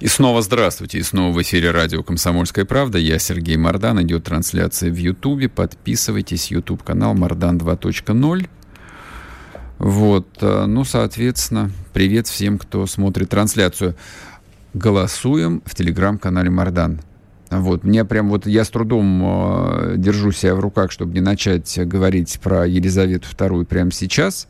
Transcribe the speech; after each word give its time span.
И 0.00 0.08
снова 0.08 0.40
здравствуйте. 0.40 0.98
И 0.98 1.02
снова 1.02 1.30
в 1.30 1.42
эфире 1.42 1.72
радио 1.72 2.02
«Комсомольская 2.02 2.64
правда». 2.64 2.96
Я 2.96 3.18
Сергей 3.18 3.58
Мордан. 3.58 4.00
Идет 4.00 4.24
трансляция 4.24 4.90
в 4.90 4.96
Ютубе. 4.96 5.50
Подписывайтесь. 5.50 6.50
Ютуб 6.50 6.82
канал 6.82 7.12
Мордан 7.12 7.58
2.0. 7.58 8.48
Вот. 9.78 10.26
Э, 10.40 10.64
ну, 10.64 10.84
соответственно, 10.84 11.70
привет 11.92 12.28
всем, 12.28 12.56
кто 12.56 12.86
смотрит 12.86 13.28
трансляцию. 13.28 13.94
Голосуем 14.72 15.62
в 15.66 15.74
телеграм-канале 15.74 16.48
Мордан. 16.48 17.02
Вот, 17.50 17.84
мне 17.84 18.04
прям 18.04 18.30
вот, 18.30 18.46
я 18.46 18.64
с 18.64 18.70
трудом 18.70 19.22
э, 19.22 19.94
держу 19.98 20.32
себя 20.32 20.54
в 20.54 20.60
руках, 20.60 20.92
чтобы 20.92 21.12
не 21.12 21.20
начать 21.20 21.78
говорить 21.86 22.38
про 22.40 22.66
Елизавету 22.66 23.26
II 23.36 23.66
прямо 23.66 23.90
сейчас. 23.90 24.48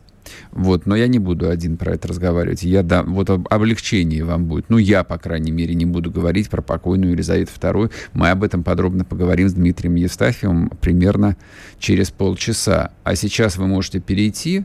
Вот, 0.52 0.86
но 0.86 0.96
я 0.96 1.08
не 1.08 1.18
буду 1.18 1.48
один 1.48 1.76
про 1.76 1.94
это 1.94 2.08
разговаривать. 2.08 2.62
Я 2.62 2.82
дам, 2.82 3.14
вот 3.14 3.30
об, 3.30 3.46
облегчение 3.50 4.24
вам 4.24 4.46
будет. 4.46 4.66
Ну, 4.68 4.78
я, 4.78 5.04
по 5.04 5.18
крайней 5.18 5.52
мере, 5.52 5.74
не 5.74 5.86
буду 5.86 6.10
говорить 6.10 6.50
про 6.50 6.62
покойную 6.62 7.12
Елизавету 7.12 7.52
II. 7.60 7.90
Мы 8.12 8.30
об 8.30 8.42
этом 8.42 8.62
подробно 8.62 9.04
поговорим 9.04 9.48
с 9.48 9.54
Дмитрием 9.54 9.94
Евстафьевым 9.94 10.70
примерно 10.80 11.36
через 11.78 12.10
полчаса. 12.10 12.92
А 13.04 13.14
сейчас 13.14 13.56
вы 13.56 13.66
можете 13.66 14.00
перейти 14.00 14.64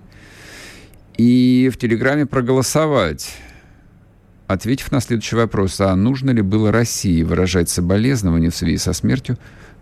и 1.17 1.69
в 1.73 1.77
Телеграме 1.77 2.25
проголосовать 2.25 3.35
ответив 4.47 4.91
на 4.91 4.99
следующий 4.99 5.35
вопрос, 5.35 5.79
а 5.81 5.95
нужно 5.95 6.31
ли 6.31 6.41
было 6.41 6.71
России 6.71 7.23
выражать 7.23 7.69
соболезнования 7.69 8.49
в 8.49 8.55
связи 8.55 8.77
со 8.77 8.93
смертью 8.93 9.37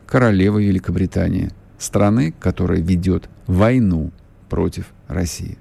королевы 0.05 0.65
Великобритании, 0.65 1.51
страны, 1.77 2.33
которая 2.39 2.79
ведет 2.79 3.29
войну 3.47 4.11
против 4.49 4.85
России. 5.07 5.57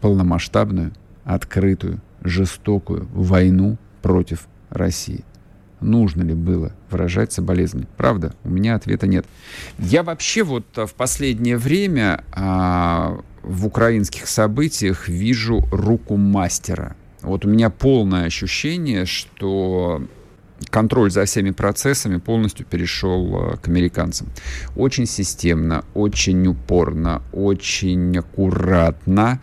Полномасштабную, 0.00 0.92
открытую, 1.24 2.00
жестокую 2.22 3.08
войну 3.12 3.78
против 4.02 4.46
России. 4.70 5.24
Нужно 5.80 6.22
ли 6.22 6.34
было 6.34 6.72
выражать 6.90 7.32
соболезнования? 7.32 7.88
Правда, 7.96 8.34
у 8.44 8.50
меня 8.50 8.74
ответа 8.74 9.06
нет. 9.06 9.26
Я 9.78 10.02
вообще 10.02 10.42
вот 10.42 10.66
в 10.76 10.92
последнее 10.94 11.56
время 11.56 12.22
а, 12.32 13.18
в 13.42 13.66
украинских 13.66 14.28
событиях 14.28 15.08
вижу 15.08 15.62
руку 15.70 16.16
мастера– 16.16 16.96
вот 17.22 17.44
у 17.44 17.48
меня 17.48 17.70
полное 17.70 18.24
ощущение, 18.24 19.04
что 19.04 20.02
контроль 20.70 21.10
за 21.10 21.24
всеми 21.24 21.50
процессами 21.50 22.16
полностью 22.16 22.66
перешел 22.66 23.52
э, 23.52 23.56
к 23.58 23.68
американцам. 23.68 24.28
Очень 24.76 25.06
системно, 25.06 25.84
очень 25.94 26.46
упорно, 26.46 27.22
очень 27.32 28.16
аккуратно, 28.16 29.40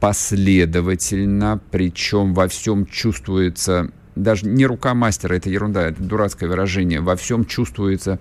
последовательно, 0.00 1.60
причем 1.70 2.34
во 2.34 2.48
всем 2.48 2.86
чувствуется, 2.86 3.90
даже 4.14 4.46
не 4.46 4.66
рука 4.66 4.94
мастера, 4.94 5.34
это 5.34 5.48
ерунда, 5.50 5.88
это 5.88 6.02
дурацкое 6.02 6.48
выражение, 6.48 7.00
во 7.00 7.16
всем 7.16 7.44
чувствуется 7.44 8.18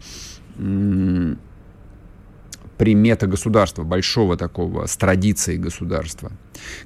примета 2.82 3.28
государства, 3.28 3.84
большого 3.84 4.38
такого, 4.38 4.88
с 4.88 4.98
традицией 4.98 5.60
государства, 5.60 6.32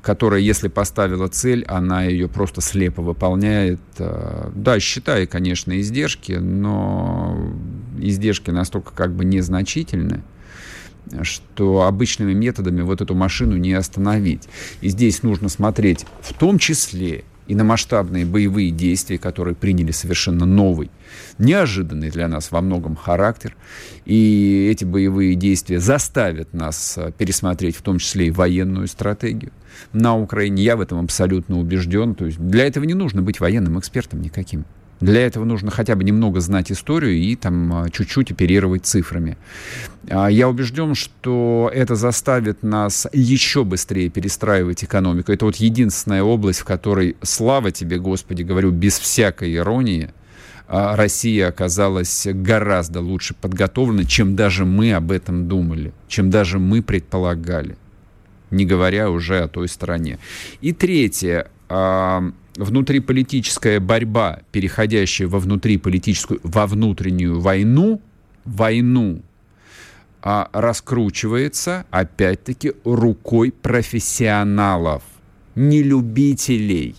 которая, 0.01 0.41
если 0.41 0.67
поставила 0.67 1.29
цель, 1.29 1.63
она 1.69 2.03
ее 2.03 2.27
просто 2.27 2.59
слепо 2.59 3.01
выполняет. 3.01 3.79
Э, 3.99 4.51
да, 4.53 4.77
считая, 4.81 5.25
конечно, 5.25 5.79
издержки, 5.79 6.33
но 6.33 7.49
издержки 7.97 8.51
настолько 8.51 8.91
как 8.93 9.13
бы 9.13 9.23
незначительны, 9.23 10.21
что 11.21 11.83
обычными 11.83 12.33
методами 12.33 12.81
вот 12.81 13.01
эту 13.01 13.15
машину 13.15 13.57
не 13.57 13.73
остановить. 13.73 14.47
И 14.81 14.89
здесь 14.89 15.23
нужно 15.23 15.49
смотреть 15.49 16.05
в 16.21 16.33
том 16.33 16.59
числе 16.59 17.23
и 17.47 17.55
на 17.55 17.63
масштабные 17.63 18.25
боевые 18.25 18.71
действия, 18.71 19.17
которые 19.17 19.55
приняли 19.55 19.91
совершенно 19.91 20.45
новый, 20.45 20.89
неожиданный 21.37 22.09
для 22.09 22.27
нас 22.27 22.51
во 22.51 22.61
многом 22.61 22.95
характер. 22.95 23.55
И 24.05 24.67
эти 24.71 24.83
боевые 24.83 25.35
действия 25.35 25.79
заставят 25.79 26.53
нас 26.53 26.97
э, 26.97 27.11
пересмотреть 27.17 27.75
в 27.75 27.81
том 27.81 27.99
числе 27.99 28.27
и 28.27 28.31
военную 28.31 28.87
стратегию 28.87 29.51
на 29.93 30.17
Украине. 30.17 30.63
Я 30.63 30.75
в 30.75 30.81
этом 30.81 31.03
абсолютно 31.03 31.59
убежден. 31.59 32.15
То 32.15 32.25
есть 32.25 32.39
для 32.39 32.65
этого 32.65 32.83
не 32.85 32.93
нужно 32.93 33.21
быть 33.21 33.39
военным 33.39 33.79
экспертом 33.79 34.21
никаким. 34.21 34.65
Для 35.01 35.25
этого 35.25 35.43
нужно 35.43 35.71
хотя 35.71 35.95
бы 35.95 36.03
немного 36.03 36.39
знать 36.39 36.71
историю 36.71 37.15
и 37.15 37.35
там 37.35 37.73
а, 37.73 37.89
чуть-чуть 37.89 38.31
оперировать 38.31 38.85
цифрами. 38.85 39.37
А, 40.09 40.27
я 40.27 40.47
убежден, 40.47 40.95
что 40.95 41.69
это 41.73 41.95
заставит 41.95 42.63
нас 42.63 43.05
еще 43.11 43.65
быстрее 43.65 44.09
перестраивать 44.09 44.83
экономику. 44.83 45.31
Это 45.33 45.45
вот 45.45 45.57
единственная 45.57 46.23
область, 46.23 46.59
в 46.59 46.65
которой, 46.65 47.17
слава 47.21 47.71
тебе, 47.71 47.99
Господи, 47.99 48.43
говорю, 48.43 48.71
без 48.71 48.97
всякой 48.97 49.55
иронии, 49.55 50.13
а, 50.67 50.95
Россия 50.95 51.49
оказалась 51.49 52.25
гораздо 52.31 53.01
лучше 53.01 53.33
подготовлена, 53.33 54.05
чем 54.05 54.37
даже 54.37 54.63
мы 54.63 54.93
об 54.93 55.11
этом 55.11 55.49
думали, 55.49 55.91
чем 56.07 56.29
даже 56.29 56.57
мы 56.57 56.81
предполагали, 56.81 57.77
не 58.49 58.65
говоря 58.65 59.09
уже 59.09 59.41
о 59.41 59.49
той 59.49 59.67
стороне. 59.67 60.19
И 60.61 60.71
третье, 60.71 61.49
внутриполитическая 62.57 63.79
борьба, 63.79 64.39
переходящая 64.51 65.27
во 65.27 65.39
внутриполитическую, 65.39 66.39
во 66.43 66.67
внутреннюю 66.67 67.39
войну, 67.39 68.01
войну, 68.45 69.21
а, 70.21 70.49
раскручивается, 70.53 71.85
опять-таки, 71.91 72.73
рукой 72.83 73.51
профессионалов, 73.51 75.03
не 75.55 75.83
любителей, 75.83 76.95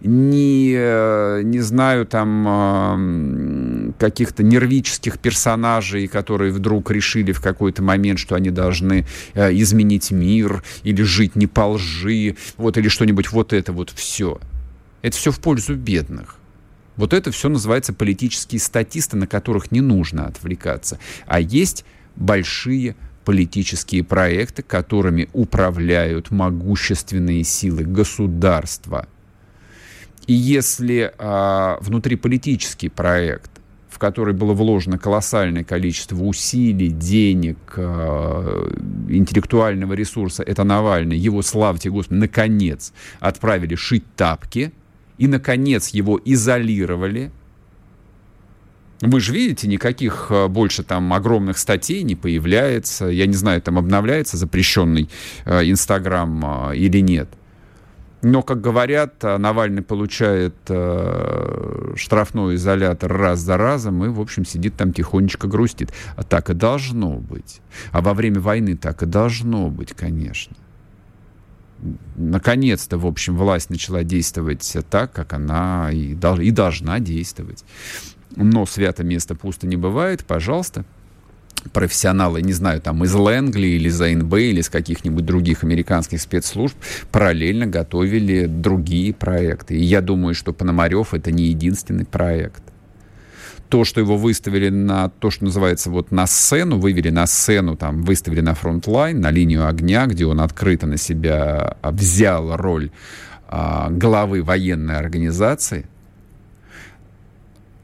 не, 0.00 0.74
э, 0.76 1.40
не 1.42 1.60
знаю, 1.60 2.06
там, 2.06 3.94
каких-то 3.98 4.42
нервических 4.42 5.18
персонажей, 5.18 6.06
которые 6.06 6.52
вдруг 6.52 6.90
решили 6.90 7.32
в 7.32 7.40
какой-то 7.40 7.82
момент, 7.82 8.18
что 8.18 8.34
они 8.34 8.50
должны 8.50 9.06
э, 9.34 9.52
изменить 9.54 10.10
мир 10.10 10.62
или 10.82 11.02
жить 11.02 11.34
не 11.34 11.46
по 11.46 11.66
лжи, 11.66 12.36
вот, 12.58 12.76
или 12.76 12.88
что-нибудь 12.88 13.32
вот 13.32 13.52
это 13.52 13.72
вот 13.72 13.90
все– 13.90 14.38
это 15.06 15.16
все 15.16 15.30
в 15.30 15.38
пользу 15.38 15.76
бедных. 15.76 16.34
Вот 16.96 17.12
это 17.12 17.30
все 17.30 17.48
называется 17.48 17.92
политические 17.92 18.60
статисты, 18.60 19.16
на 19.16 19.28
которых 19.28 19.70
не 19.70 19.80
нужно 19.80 20.26
отвлекаться. 20.26 20.98
А 21.26 21.38
есть 21.38 21.84
большие 22.16 22.96
политические 23.24 24.02
проекты, 24.02 24.64
которыми 24.64 25.28
управляют 25.32 26.32
могущественные 26.32 27.44
силы 27.44 27.84
государства. 27.84 29.06
И 30.26 30.32
если 30.32 31.12
а, 31.18 31.78
внутриполитический 31.82 32.90
проект, 32.90 33.52
в 33.88 34.00
который 34.00 34.34
было 34.34 34.54
вложено 34.54 34.98
колоссальное 34.98 35.62
количество 35.62 36.20
усилий, 36.20 36.88
денег, 36.88 37.58
а, 37.76 38.72
интеллектуального 39.08 39.92
ресурса, 39.92 40.42
это 40.42 40.64
Навальный, 40.64 41.16
его, 41.16 41.42
славьте 41.42 41.90
Господи, 41.90 42.18
наконец 42.18 42.92
отправили 43.20 43.76
шить 43.76 44.04
тапки– 44.16 44.72
и, 45.18 45.26
наконец, 45.26 45.88
его 45.88 46.20
изолировали. 46.24 47.30
Вы 49.02 49.20
же 49.20 49.32
видите, 49.32 49.68
никаких 49.68 50.28
э, 50.30 50.48
больше 50.48 50.82
там 50.82 51.12
огромных 51.12 51.58
статей 51.58 52.02
не 52.02 52.14
появляется. 52.14 53.06
Я 53.06 53.26
не 53.26 53.34
знаю, 53.34 53.60
там 53.60 53.78
обновляется 53.78 54.38
запрещенный 54.38 55.10
э, 55.44 55.70
Инстаграм 55.70 56.70
э, 56.70 56.76
или 56.76 57.00
нет. 57.00 57.28
Но, 58.22 58.42
как 58.42 58.62
говорят, 58.62 59.22
Навальный 59.22 59.82
получает 59.82 60.56
э, 60.68 61.92
штрафной 61.94 62.54
изолятор 62.54 63.12
раз 63.12 63.40
за 63.40 63.58
разом 63.58 64.02
и, 64.04 64.08
в 64.08 64.18
общем, 64.18 64.46
сидит 64.46 64.76
там 64.76 64.94
тихонечко 64.94 65.46
грустит. 65.46 65.92
А 66.16 66.22
так 66.22 66.48
и 66.48 66.54
должно 66.54 67.18
быть. 67.18 67.60
А 67.92 68.00
во 68.00 68.14
время 68.14 68.40
войны 68.40 68.76
так 68.76 69.02
и 69.02 69.06
должно 69.06 69.68
быть, 69.68 69.92
конечно 69.92 70.56
наконец-то, 72.16 72.98
в 72.98 73.06
общем, 73.06 73.36
власть 73.36 73.70
начала 73.70 74.04
действовать 74.04 74.76
так, 74.90 75.12
как 75.12 75.32
она 75.32 75.90
и, 75.92 76.14
дол- 76.14 76.40
и 76.40 76.50
должна 76.50 77.00
действовать. 77.00 77.64
Но 78.34 78.66
свято 78.66 79.04
место 79.04 79.34
пусто 79.34 79.66
не 79.66 79.76
бывает, 79.76 80.24
пожалуйста. 80.24 80.84
профессионалы, 81.72 82.42
не 82.42 82.52
знаю, 82.52 82.80
там 82.80 83.02
из 83.04 83.14
Лэнгли 83.14 83.66
или 83.66 83.88
из 83.88 84.00
АНБ 84.00 84.34
или 84.34 84.60
из 84.60 84.68
каких-нибудь 84.68 85.24
других 85.24 85.64
американских 85.64 86.20
спецслужб 86.20 86.76
параллельно 87.10 87.66
готовили 87.66 88.46
другие 88.46 89.12
проекты. 89.12 89.76
И 89.76 89.82
я 89.82 90.00
думаю, 90.00 90.34
что 90.34 90.52
Пономарев 90.52 91.14
это 91.14 91.32
не 91.32 91.44
единственный 91.44 92.04
проект. 92.04 92.62
То, 93.68 93.84
что 93.84 94.00
его 94.00 94.16
выставили 94.16 94.68
на 94.68 95.08
то, 95.08 95.30
что 95.30 95.44
называется 95.44 95.90
вот 95.90 96.10
на 96.10 96.26
сцену, 96.26 96.78
вывели 96.78 97.10
на 97.10 97.26
сцену, 97.26 97.76
там, 97.76 98.02
выставили 98.02 98.40
на 98.40 98.54
frontline, 98.54 99.20
на 99.20 99.30
линию 99.30 99.66
огня, 99.66 100.06
где 100.06 100.26
он 100.26 100.40
открыто 100.40 100.86
на 100.86 100.96
себя 100.96 101.76
взял 101.82 102.56
роль 102.56 102.90
а, 103.48 103.88
главы 103.90 104.42
военной 104.42 104.96
организации, 104.96 105.86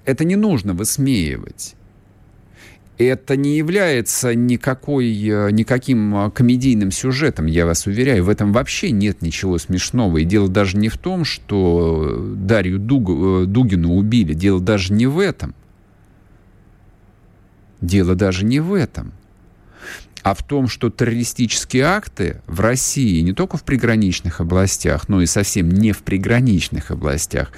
это 0.04 0.24
не 0.24 0.36
нужно 0.36 0.74
высмеивать 0.74 1.74
это 2.98 3.36
не 3.36 3.56
является 3.56 4.34
никакой, 4.34 5.06
э, 5.06 5.50
никаким 5.50 6.14
э, 6.14 6.30
комедийным 6.30 6.90
сюжетом, 6.90 7.46
я 7.46 7.66
вас 7.66 7.86
уверяю. 7.86 8.24
В 8.24 8.28
этом 8.28 8.52
вообще 8.52 8.90
нет 8.90 9.22
ничего 9.22 9.58
смешного. 9.58 10.18
И 10.18 10.24
дело 10.24 10.48
даже 10.48 10.76
не 10.76 10.88
в 10.88 10.98
том, 10.98 11.24
что 11.24 12.34
Дарью 12.36 12.78
Дуг, 12.78 13.48
Дугину 13.48 13.94
убили. 13.94 14.34
Дело 14.34 14.60
даже 14.60 14.92
не 14.92 15.06
в 15.06 15.18
этом. 15.18 15.54
Дело 17.82 18.14
даже 18.14 18.44
не 18.44 18.60
в 18.60 18.72
этом. 18.72 19.12
А 20.22 20.34
в 20.34 20.42
том, 20.44 20.68
что 20.68 20.88
террористические 20.88 21.82
акты 21.82 22.40
в 22.46 22.60
России, 22.60 23.20
не 23.20 23.32
только 23.32 23.56
в 23.56 23.64
приграничных 23.64 24.40
областях, 24.40 25.08
но 25.08 25.20
и 25.20 25.26
совсем 25.26 25.68
не 25.68 25.90
в 25.90 25.98
приграничных 25.98 26.92
областях, 26.92 27.50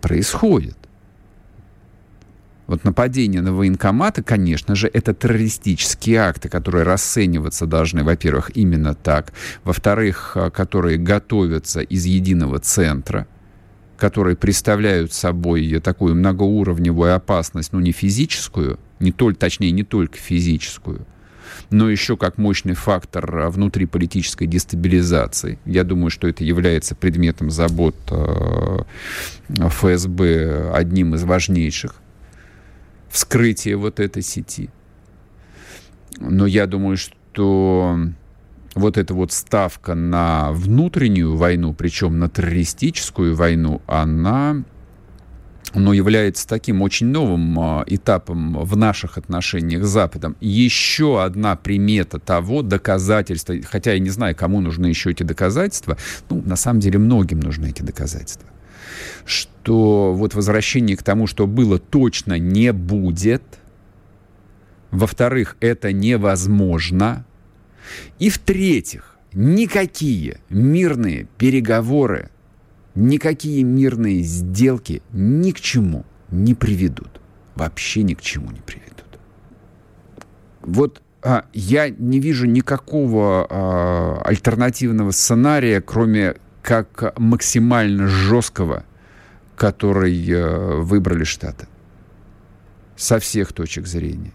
происходят. 0.00 0.78
Вот 2.68 2.84
нападение 2.84 3.42
на 3.42 3.52
военкоматы, 3.52 4.22
конечно 4.22 4.76
же, 4.76 4.88
это 4.90 5.12
террористические 5.12 6.18
акты, 6.20 6.48
которые 6.48 6.84
расцениваться 6.84 7.66
должны, 7.66 8.04
во-первых, 8.04 8.52
именно 8.54 8.94
так, 8.94 9.32
во-вторых, 9.64 10.32
э, 10.36 10.50
которые 10.50 10.98
готовятся 10.98 11.80
из 11.80 12.06
единого 12.06 12.60
центра, 12.60 13.26
которые 13.98 14.36
представляют 14.36 15.12
собой 15.12 15.80
такую 15.80 16.14
многоуровневую 16.14 17.14
опасность, 17.14 17.72
ну 17.72 17.80
не 17.80 17.92
физическую, 17.92 18.78
не 19.00 19.12
только, 19.12 19.38
точнее 19.38 19.70
не 19.70 19.84
только 19.84 20.16
физическую, 20.16 21.06
но 21.70 21.88
еще 21.88 22.16
как 22.16 22.38
мощный 22.38 22.74
фактор 22.74 23.38
э, 23.38 23.48
внутриполитической 23.48 24.46
дестабилизации. 24.46 25.58
Я 25.64 25.84
думаю, 25.84 26.10
что 26.10 26.28
это 26.28 26.44
является 26.44 26.94
предметом 26.94 27.50
забот 27.50 27.96
э, 28.10 28.78
ФСБ 29.48 30.72
одним 30.72 31.14
из 31.14 31.24
важнейших 31.24 31.96
вскрытие 33.08 33.76
вот 33.76 34.00
этой 34.00 34.22
сети. 34.22 34.70
Но 36.18 36.46
я 36.46 36.66
думаю, 36.66 36.96
что 36.96 37.96
вот 38.74 38.98
эта 38.98 39.14
вот 39.14 39.32
ставка 39.32 39.94
на 39.94 40.50
внутреннюю 40.52 41.36
войну, 41.36 41.74
причем 41.74 42.18
на 42.18 42.28
террористическую 42.28 43.36
войну, 43.36 43.82
она 43.86 44.64
но 45.74 45.92
является 45.92 46.46
таким 46.46 46.82
очень 46.82 47.08
новым 47.08 47.58
э, 47.58 47.84
этапом 47.86 48.64
в 48.64 48.76
наших 48.76 49.18
отношениях 49.18 49.84
с 49.84 49.88
Западом. 49.88 50.36
Еще 50.40 51.22
одна 51.22 51.56
примета 51.56 52.18
того 52.18 52.62
доказательства, 52.62 53.54
хотя 53.64 53.92
я 53.92 53.98
не 53.98 54.10
знаю, 54.10 54.36
кому 54.36 54.60
нужны 54.60 54.86
еще 54.86 55.10
эти 55.10 55.22
доказательства, 55.22 55.96
ну, 56.30 56.42
на 56.44 56.56
самом 56.56 56.80
деле 56.80 56.98
многим 56.98 57.40
нужны 57.40 57.68
эти 57.68 57.82
доказательства 57.82 58.48
что 59.24 60.12
вот 60.12 60.34
возвращение 60.34 60.96
к 60.96 61.02
тому, 61.02 61.26
что 61.26 61.46
было, 61.46 61.78
точно 61.78 62.38
не 62.38 62.72
будет. 62.72 63.42
Во-вторых, 64.90 65.56
это 65.60 65.92
невозможно. 65.92 67.24
И 68.18 68.30
в-третьих, 68.30 69.16
никакие 69.32 70.40
мирные 70.48 71.26
переговоры, 71.38 72.30
никакие 72.94 73.62
мирные 73.62 74.22
сделки 74.22 75.02
ни 75.12 75.52
к 75.52 75.60
чему 75.60 76.04
не 76.30 76.54
приведут. 76.54 77.20
Вообще 77.54 78.02
ни 78.02 78.14
к 78.14 78.20
чему 78.20 78.50
не 78.50 78.60
приведут. 78.60 79.04
Вот 80.60 81.02
а, 81.22 81.44
я 81.52 81.88
не 81.88 82.20
вижу 82.20 82.46
никакого 82.46 83.46
а, 83.48 84.22
альтернативного 84.24 85.10
сценария, 85.12 85.80
кроме 85.80 86.36
как 86.62 87.18
максимально 87.18 88.06
жесткого 88.06 88.84
который 89.56 90.30
э, 90.30 90.80
выбрали 90.80 91.24
Штаты. 91.24 91.66
Со 92.96 93.18
всех 93.18 93.52
точек 93.52 93.86
зрения. 93.86 94.32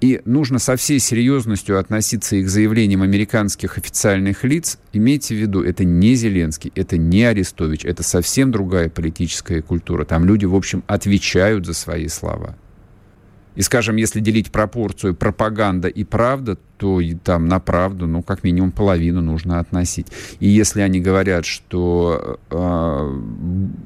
И 0.00 0.20
нужно 0.24 0.60
со 0.60 0.76
всей 0.76 1.00
серьезностью 1.00 1.78
относиться 1.78 2.36
и 2.36 2.44
к 2.44 2.48
заявлениям 2.48 3.02
американских 3.02 3.78
официальных 3.78 4.44
лиц. 4.44 4.78
Имейте 4.92 5.34
в 5.34 5.38
виду, 5.38 5.62
это 5.62 5.82
не 5.84 6.14
Зеленский, 6.14 6.72
это 6.76 6.96
не 6.96 7.24
Арестович, 7.24 7.84
это 7.84 8.04
совсем 8.04 8.52
другая 8.52 8.90
политическая 8.90 9.60
культура. 9.60 10.04
Там 10.04 10.24
люди, 10.24 10.44
в 10.44 10.54
общем, 10.54 10.84
отвечают 10.86 11.66
за 11.66 11.74
свои 11.74 12.06
слова. 12.06 12.56
И, 13.56 13.62
скажем, 13.62 13.96
если 13.96 14.20
делить 14.20 14.52
пропорцию 14.52 15.16
пропаганда 15.16 15.88
и 15.88 16.04
правда, 16.04 16.58
то 16.78 17.00
и 17.00 17.14
там 17.14 17.46
на 17.46 17.58
правду, 17.60 18.06
ну, 18.06 18.22
как 18.22 18.44
минимум 18.44 18.70
половину 18.70 19.20
нужно 19.20 19.58
относить. 19.58 20.06
И 20.40 20.48
если 20.48 20.80
они 20.80 21.00
говорят, 21.00 21.44
что 21.44 22.38
э, 22.50 23.20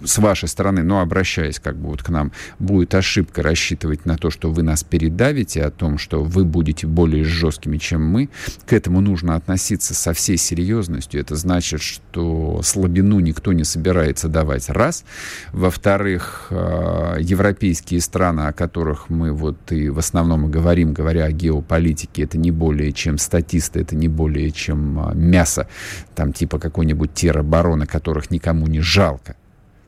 с 0.05 0.19
вашей 0.19 0.49
стороны, 0.49 0.83
ну, 0.83 1.01
обращаясь 1.01 1.59
как 1.59 1.77
бы 1.77 1.89
вот 1.89 2.03
к 2.03 2.11
нам, 2.11 2.33
будет 2.59 2.95
ошибка 2.95 3.43
рассчитывать 3.43 4.05
на 4.05 4.17
то, 4.17 4.31
что 4.31 4.51
вы 4.51 4.63
нас 4.63 4.85
передавите, 4.85 5.65
о 5.65 5.71
том, 5.71 5.99
что 5.99 6.23
вы 6.23 6.45
будете 6.45 6.87
более 6.87 7.25
жесткими, 7.25 7.79
чем 7.79 8.07
мы, 8.07 8.29
к 8.67 8.73
этому 8.73 9.01
нужно 9.01 9.37
относиться 9.37 9.95
со 9.95 10.13
всей 10.13 10.37
серьезностью. 10.37 11.21
Это 11.21 11.35
значит, 11.35 11.81
что 11.81 12.61
слабину 12.63 13.21
никто 13.21 13.53
не 13.53 13.65
собирается 13.65 14.29
давать. 14.29 14.69
Раз. 14.69 15.05
Во-вторых, 15.53 16.49
э, 16.51 17.17
европейские 17.21 18.01
страны, 18.01 18.43
о 18.43 18.53
которых 18.53 19.09
мы 19.09 19.33
вот 19.33 19.73
и 19.73 19.89
в 19.89 19.99
основном 19.99 20.47
и 20.47 20.51
говорим, 20.51 20.93
говоря 20.93 21.25
о 21.25 21.33
геополитике, 21.33 22.25
это 22.25 22.39
не 22.39 22.51
более 22.51 22.82
более 22.83 22.93
чем 22.93 23.19
статисты, 23.19 23.81
это 23.81 23.95
не 23.95 24.09
более 24.09 24.51
чем 24.51 24.99
а, 24.99 25.15
мясо, 25.15 25.69
там 26.15 26.33
типа 26.33 26.59
какой-нибудь 26.59 27.15
теробороны, 27.15 27.87
которых 27.87 28.31
никому 28.31 28.67
не 28.67 28.81
жалко. 28.81 29.37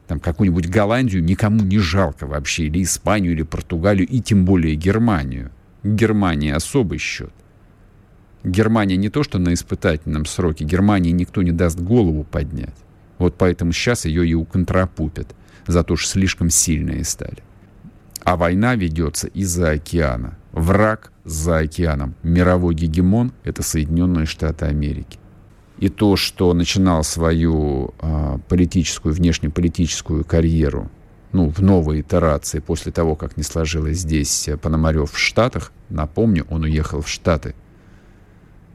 Там 0.07 0.21
какую-нибудь 0.21 0.69
Голландию 0.69 1.25
никому 1.25 1.65
не 1.65 1.79
жалко 1.79 2.27
вообще, 2.27 2.65
или 2.65 2.83
Испанию, 2.83 3.33
или 3.33 3.43
Португалию, 3.43 4.07
и 4.07 4.21
тем 4.21 4.45
более 4.45 4.77
Германию. 4.77 5.51
Германия 5.83 6.55
особый 6.55 6.99
счет. 6.99 7.33
Германия 8.45 8.97
не 8.97 9.09
то, 9.09 9.23
что 9.23 9.39
на 9.39 9.53
испытательном 9.55 10.27
сроке, 10.27 10.65
Германии 10.65 11.11
никто 11.11 11.43
не 11.43 11.53
даст 11.53 11.81
голову 11.81 12.25
поднять. 12.25 12.77
Вот 13.19 13.37
поэтому 13.39 13.73
сейчас 13.73 14.05
ее 14.05 14.29
и 14.29 14.35
уконтропупят, 14.35 15.35
за 15.67 15.83
то, 15.83 15.97
что 15.97 16.11
слишком 16.11 16.51
сильные 16.51 17.05
стали. 17.05 17.43
А 18.23 18.37
война 18.37 18.77
ведется 18.77 19.27
из-за 19.29 19.71
океана. 19.71 20.37
Враг 20.55 21.11
за 21.25 21.59
океаном. 21.59 22.15
Мировой 22.23 22.77
гегемон— 22.77 23.33
это 23.43 23.65
Соединенные 23.65 24.25
Штаты 24.25 24.67
Америки. 24.67 25.19
И 25.79 25.89
то, 25.89 26.15
что 26.15 26.55
начинал 26.55 27.03
свою 27.03 27.93
э, 28.01 28.39
политическую, 28.49 29.17
внешнеполитическую 29.17 30.25
карьеру 30.25 30.93
ну, 31.33 31.51
в 31.51 31.59
новой 31.59 32.03
итерации 32.03 32.61
после 32.61 32.93
того, 32.93 33.17
как 33.17 33.37
не 33.37 33.43
сложилось 33.43 33.99
здесь 33.99 34.49
Пономарев 34.63 35.11
в 35.11 35.19
Штатах, 35.19 35.73
напомню, 35.89 36.47
он 36.49 36.63
уехал 36.63 37.01
в 37.01 37.09
Штаты. 37.09 37.57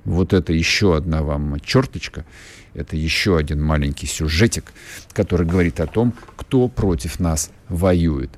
Вот 0.03 0.33
это 0.33 0.51
еще 0.51 0.98
одна 0.98 1.24
вам 1.24 1.62
черточка, 1.62 2.25
это 2.74 2.98
еще 2.98 3.38
один 3.38 3.63
маленький 3.63 4.05
сюжетик, 4.05 4.74
который 5.13 5.48
говорит 5.48 5.79
о 5.79 5.88
том, 5.88 6.13
кто 6.36 6.67
против 6.67 7.21
нас 7.21 7.51
воюет. 7.69 8.31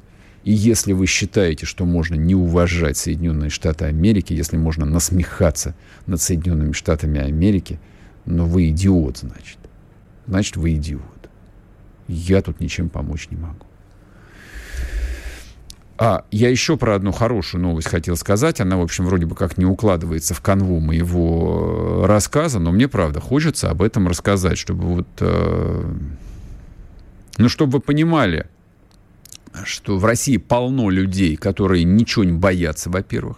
И 0.43 0.51
если 0.51 0.93
вы 0.93 1.05
считаете, 1.05 1.65
что 1.65 1.86
можно 1.86 2.15
не 2.15 2.33
уважать 2.33 2.98
Соединенные 2.98 3.50
Штаты 3.50 3.86
Америки, 3.86 4.33
если 4.33 4.57
можно 4.57 4.86
насмехаться 4.86 5.75
над 6.07 6.21
Соединенными 6.21 6.71
Штатами 6.71 7.21
Америки, 7.21 7.79
ну 8.25 8.45
вы 8.45 8.69
идиот, 8.69 9.17
значит. 9.17 9.57
Значит, 10.27 10.57
вы 10.57 10.74
идиот. 10.74 11.29
Я 12.07 12.41
тут 12.41 12.60
ничем 12.60 12.89
помочь 12.89 13.27
не 13.29 13.38
могу. 13.38 13.65
А, 16.03 16.25
я 16.31 16.50
еще 16.50 16.77
про 16.77 16.95
одну 16.95 17.12
хорошую 17.12 17.62
новость 17.62 17.88
хотел 17.88 18.15
сказать. 18.17 18.60
Она, 18.60 18.77
в 18.77 18.81
общем, 18.81 19.05
вроде 19.05 19.27
бы 19.27 19.36
как 19.36 19.60
не 19.60 19.65
укладывается 19.65 20.33
в 20.33 20.41
канву 20.41 20.79
моего 20.79 22.05
рассказа, 22.07 22.57
но 22.57 22.71
мне, 22.71 22.88
правда, 22.88 23.19
хочется 23.19 23.69
об 23.69 23.83
этом 23.83 24.07
рассказать, 24.07 24.57
чтобы 24.57 24.83
вот... 24.88 25.07
Э, 25.19 25.93
ну, 27.38 27.50
чтобы 27.50 27.74
вы 27.74 27.79
понимали, 27.81 28.48
что 29.65 29.98
в 29.98 30.05
России 30.05 30.38
полно 30.38 30.89
людей, 30.89 31.36
которые 31.36 31.84
ничего 31.84 32.24
не 32.24 32.34
боятся, 32.34 32.89
во-первых. 32.89 33.38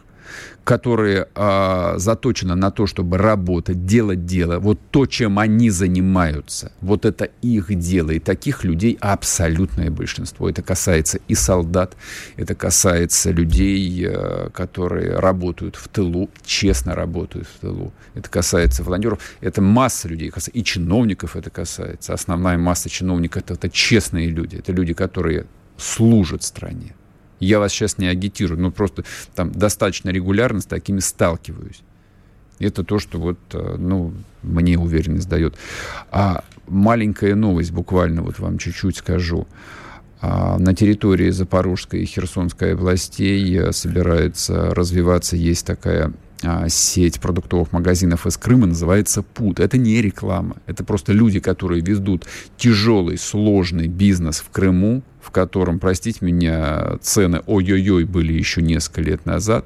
которые 0.64 1.28
а, 1.36 1.96
заточены 1.98 2.56
на 2.56 2.72
то, 2.72 2.88
чтобы 2.88 3.18
работать, 3.18 3.86
делать 3.86 4.26
дело, 4.26 4.60
вот 4.60 4.80
то, 4.92 5.06
чем 5.06 5.40
они 5.40 5.70
занимаются, 5.70 6.72
вот 6.82 7.06
это 7.06 7.30
их 7.42 7.74
дело. 7.78 8.12
И 8.12 8.20
таких 8.20 8.64
людей 8.64 8.98
абсолютное 9.02 9.90
большинство. 9.90 10.50
Это 10.50 10.62
касается 10.62 11.20
и 11.28 11.36
солдат, 11.36 11.98
это 12.38 12.56
касается 12.56 13.32
людей, 13.32 14.06
а, 14.08 14.50
которые 14.52 15.20
работают 15.20 15.76
в 15.76 15.88
тылу, 15.90 16.30
честно 16.46 16.96
работают 16.96 17.48
в 17.48 17.60
тылу. 17.60 17.94
Это 18.14 18.30
касается 18.30 18.84
волонтеров, 18.84 19.20
это 19.42 19.62
масса 19.62 20.08
людей, 20.08 20.32
и 20.54 20.64
чиновников 20.64 21.36
это 21.36 21.50
касается. 21.50 22.14
Основная 22.14 22.58
масса 22.58 22.90
чиновников 22.90 23.44
это, 23.44 23.56
это 23.56 23.70
честные 23.70 24.30
люди, 24.30 24.58
это 24.58 24.72
люди, 24.72 24.94
которые 24.94 25.46
служат 25.78 26.44
стране. 26.44 26.96
Я 27.40 27.60
вас 27.60 27.72
сейчас 27.72 27.98
не 27.98 28.08
агитирую, 28.08 28.60
но 28.60 28.72
просто 28.72 29.04
там 29.36 29.52
достаточно 29.52 30.10
регулярно 30.10 30.62
с 30.62 30.66
такими 30.66 31.00
сталкиваюсь. 31.00 31.82
Это 32.60 32.84
то, 32.84 33.00
что 33.00 33.20
вот, 33.20 33.40
э, 33.54 33.76
ну, 33.78 34.14
мне 34.42 34.78
уверенность 34.78 35.28
дает. 35.28 35.56
А 36.12 36.44
маленькая 36.68 37.36
новость, 37.36 37.72
буквально 37.72 38.22
вот 38.22 38.40
вам 38.40 38.58
чуть-чуть 38.58 38.98
скажу. 38.98 39.48
А, 40.22 40.58
на 40.58 40.74
территории 40.74 41.32
Запорожской 41.32 42.02
и 42.02 42.06
Херсонской 42.06 42.74
областей 42.76 43.58
э, 43.58 43.74
собирается 43.74 44.74
развиваться, 44.74 45.36
есть 45.36 45.66
такая 45.66 46.14
сеть 46.68 47.20
продуктовых 47.20 47.72
магазинов 47.72 48.26
из 48.28 48.38
Крыма 48.38 48.68
называется 48.68 49.24
ПУТ. 49.24 49.60
Это 49.60 49.78
не 49.78 50.02
реклама. 50.02 50.58
Это 50.66 50.84
просто 50.84 51.14
люди, 51.14 51.40
которые 51.40 51.82
ведут 51.82 52.26
тяжелый, 52.58 53.18
сложный 53.18 53.88
бизнес 53.88 54.40
в 54.40 54.50
Крыму, 54.50 55.04
в 55.22 55.32
котором, 55.32 55.80
простите 55.80 56.26
меня, 56.26 56.98
цены 57.02 57.42
ой-ой-ой 57.46 58.04
были 58.04 58.34
еще 58.34 58.62
несколько 58.62 59.02
лет 59.02 59.26
назад. 59.26 59.66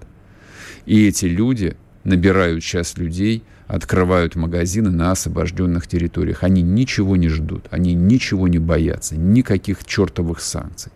И 0.86 1.08
эти 1.08 1.26
люди 1.26 1.76
набирают 2.04 2.64
сейчас 2.64 2.98
людей, 2.98 3.44
открывают 3.68 4.36
магазины 4.36 4.90
на 4.90 5.12
освобожденных 5.12 5.88
территориях. 5.88 6.44
Они 6.44 6.62
ничего 6.62 7.16
не 7.16 7.28
ждут, 7.28 7.66
они 7.70 7.94
ничего 7.94 8.48
не 8.48 8.60
боятся, 8.60 9.18
никаких 9.18 9.84
чертовых 9.86 10.40
санкций. 10.40 10.92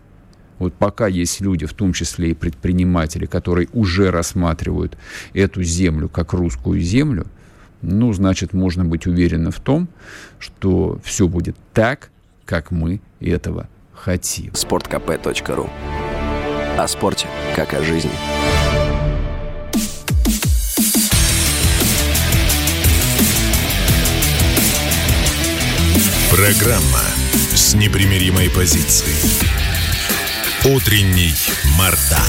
Вот 0.62 0.76
пока 0.76 1.08
есть 1.08 1.42
люди, 1.42 1.66
в 1.66 1.74
том 1.74 1.92
числе 1.92 2.30
и 2.30 2.34
предприниматели, 2.36 3.26
которые 3.26 3.68
уже 3.74 4.12
рассматривают 4.12 4.96
эту 5.34 5.64
землю 5.64 6.08
как 6.08 6.34
русскую 6.34 6.80
землю, 6.82 7.26
ну, 7.82 8.14
значит, 8.14 8.54
можно 8.54 8.86
быть 8.86 9.08
уверенным 9.08 9.52
в 9.52 9.60
том, 9.60 9.88
что 10.38 11.00
все 11.04 11.28
будет 11.28 11.56
так, 11.74 12.12
как 12.46 12.70
мы 12.70 13.02
этого 13.20 13.68
хотим. 13.92 14.54
Спорткп.ру 14.54 15.68
О 16.78 16.88
спорте, 16.88 17.26
как 17.56 17.74
о 17.74 17.82
жизни. 17.82 18.12
Программа 26.30 27.02
с 27.56 27.74
непримиримой 27.74 28.52
позицией. 28.52 29.61
Утренний 30.64 31.34
Мардан. 31.76 32.20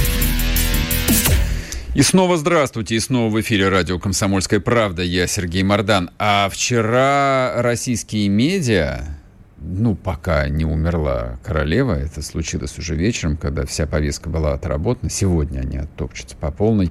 И 1.94 2.00
снова 2.00 2.38
здравствуйте, 2.38 2.94
и 2.94 2.98
снова 2.98 3.30
в 3.30 3.38
эфире 3.42 3.68
радио 3.68 3.98
«Комсомольская 3.98 4.58
правда». 4.58 5.02
Я 5.02 5.26
Сергей 5.26 5.62
Мордан. 5.62 6.08
А 6.18 6.48
вчера 6.48 7.60
российские 7.60 8.30
медиа 8.30 9.18
ну, 9.64 9.94
пока 9.94 10.48
не 10.48 10.64
умерла 10.64 11.38
королева, 11.44 11.92
это 11.92 12.22
случилось 12.22 12.78
уже 12.78 12.96
вечером, 12.96 13.36
когда 13.36 13.64
вся 13.64 13.86
повестка 13.86 14.28
была 14.28 14.54
отработана, 14.54 15.10
сегодня 15.10 15.60
они 15.60 15.76
оттопчутся 15.76 16.34
по 16.36 16.50
полной, 16.50 16.90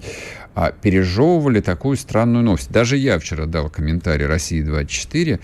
а 0.55 0.71
пережевывали 0.71 1.60
такую 1.60 1.98
странную 1.98 2.43
новость. 2.43 2.71
Даже 2.71 2.98
я 2.98 3.19
вчера 3.19 3.45
дал 3.45 3.69
комментарий 3.69 4.25
«России-24», 4.25 5.36
а, 5.36 5.39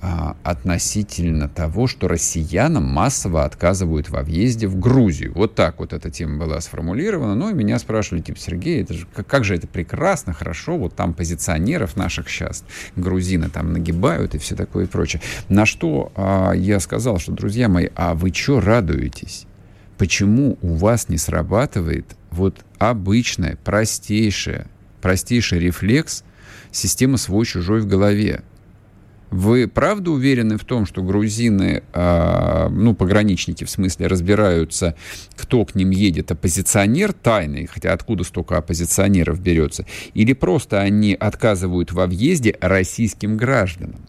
относительно 0.00 1.48
того, 1.48 1.86
что 1.86 2.06
россиянам 2.06 2.84
массово 2.84 3.44
отказывают 3.44 4.08
во 4.08 4.22
въезде 4.22 4.66
в 4.66 4.78
Грузию. 4.78 5.32
Вот 5.34 5.54
так 5.54 5.80
вот 5.80 5.92
эта 5.92 6.10
тема 6.10 6.38
была 6.38 6.60
сформулирована. 6.60 7.34
Ну, 7.34 7.50
и 7.50 7.54
меня 7.54 7.78
спрашивали, 7.78 8.22
типа, 8.22 8.38
Сергей, 8.38 8.82
это 8.82 8.94
же, 8.94 9.06
как, 9.14 9.26
как 9.26 9.44
же 9.44 9.54
это 9.54 9.66
прекрасно, 9.66 10.32
хорошо, 10.32 10.76
вот 10.76 10.94
там 10.94 11.14
позиционеров 11.14 11.96
наших 11.96 12.28
сейчас, 12.28 12.64
грузины 12.94 13.48
там 13.48 13.72
нагибают 13.72 14.34
и 14.34 14.38
все 14.38 14.54
такое 14.54 14.84
и 14.84 14.88
прочее. 14.88 15.22
На 15.48 15.66
что 15.66 16.12
а, 16.14 16.52
я 16.52 16.78
сказал, 16.80 17.18
что, 17.18 17.32
друзья 17.32 17.68
мои, 17.68 17.88
а 17.94 18.14
вы 18.14 18.32
что 18.32 18.60
радуетесь? 18.60 19.46
Почему 19.98 20.58
у 20.60 20.74
вас 20.74 21.08
не 21.08 21.16
срабатывает 21.16 22.16
вот 22.30 22.64
обычная, 22.78 23.56
простейшая, 23.64 24.66
простейший 25.00 25.58
рефлекс 25.58 26.22
системы 26.70 27.16
свой-чужой 27.16 27.80
в 27.80 27.86
голове? 27.86 28.42
Вы 29.30 29.66
правда 29.66 30.12
уверены 30.12 30.56
в 30.56 30.64
том, 30.64 30.86
что 30.86 31.02
грузины, 31.02 31.82
э, 31.92 32.68
ну, 32.70 32.94
пограничники 32.94 33.64
в 33.64 33.70
смысле, 33.70 34.06
разбираются, 34.06 34.94
кто 35.36 35.64
к 35.64 35.74
ним 35.74 35.90
едет, 35.90 36.30
оппозиционер 36.30 37.12
тайный, 37.12 37.66
хотя 37.66 37.92
откуда 37.92 38.22
столько 38.22 38.56
оппозиционеров 38.56 39.40
берется, 39.40 39.84
или 40.14 40.32
просто 40.32 40.80
они 40.80 41.14
отказывают 41.14 41.92
во 41.92 42.06
въезде 42.06 42.56
российским 42.60 43.36
гражданам? 43.36 44.06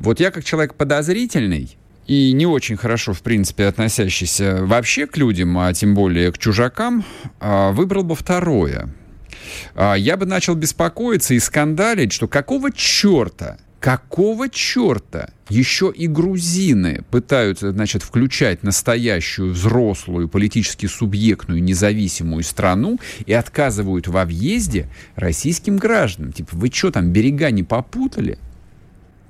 Вот 0.00 0.18
я 0.18 0.32
как 0.32 0.44
человек 0.44 0.74
подозрительный, 0.74 1.76
и 2.08 2.32
не 2.32 2.44
очень 2.44 2.76
хорошо, 2.76 3.12
в 3.12 3.22
принципе, 3.22 3.66
относящийся 3.66 4.64
вообще 4.64 5.06
к 5.06 5.16
людям, 5.16 5.56
а 5.58 5.72
тем 5.72 5.94
более 5.94 6.32
к 6.32 6.38
чужакам, 6.38 7.04
а, 7.38 7.70
выбрал 7.70 8.02
бы 8.02 8.16
второе. 8.16 8.88
А, 9.76 9.94
я 9.94 10.16
бы 10.16 10.26
начал 10.26 10.56
беспокоиться 10.56 11.34
и 11.34 11.38
скандалить, 11.38 12.12
что 12.12 12.26
какого 12.26 12.72
черта 12.72 13.58
Какого 13.80 14.50
черта 14.50 15.30
еще 15.48 15.90
и 15.90 16.06
грузины 16.06 17.02
пытаются, 17.10 17.72
значит, 17.72 18.02
включать 18.02 18.62
настоящую 18.62 19.52
взрослую, 19.54 20.28
политически 20.28 20.84
субъектную, 20.84 21.62
независимую 21.62 22.42
страну 22.42 23.00
и 23.24 23.32
отказывают 23.32 24.06
во 24.06 24.26
въезде 24.26 24.86
российским 25.16 25.78
гражданам? 25.78 26.32
Типа, 26.32 26.50
вы 26.52 26.70
что 26.70 26.90
там, 26.90 27.10
берега 27.10 27.50
не 27.50 27.62
попутали? 27.62 28.38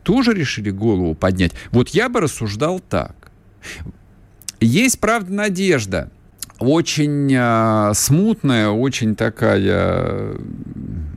Тоже 0.03 0.35
решили 0.35 0.71
голову 0.71 1.15
поднять? 1.15 1.53
Вот 1.71 1.91
я 1.91 2.09
бы 2.09 2.21
рассуждал 2.21 2.81
так. 2.81 3.31
Есть, 4.59 4.99
правда, 4.99 5.33
надежда– 5.33 6.11
очень 6.61 7.33
э, 7.35 7.93
смутная, 7.95 8.69
очень 8.69 9.17
такая, 9.17 10.37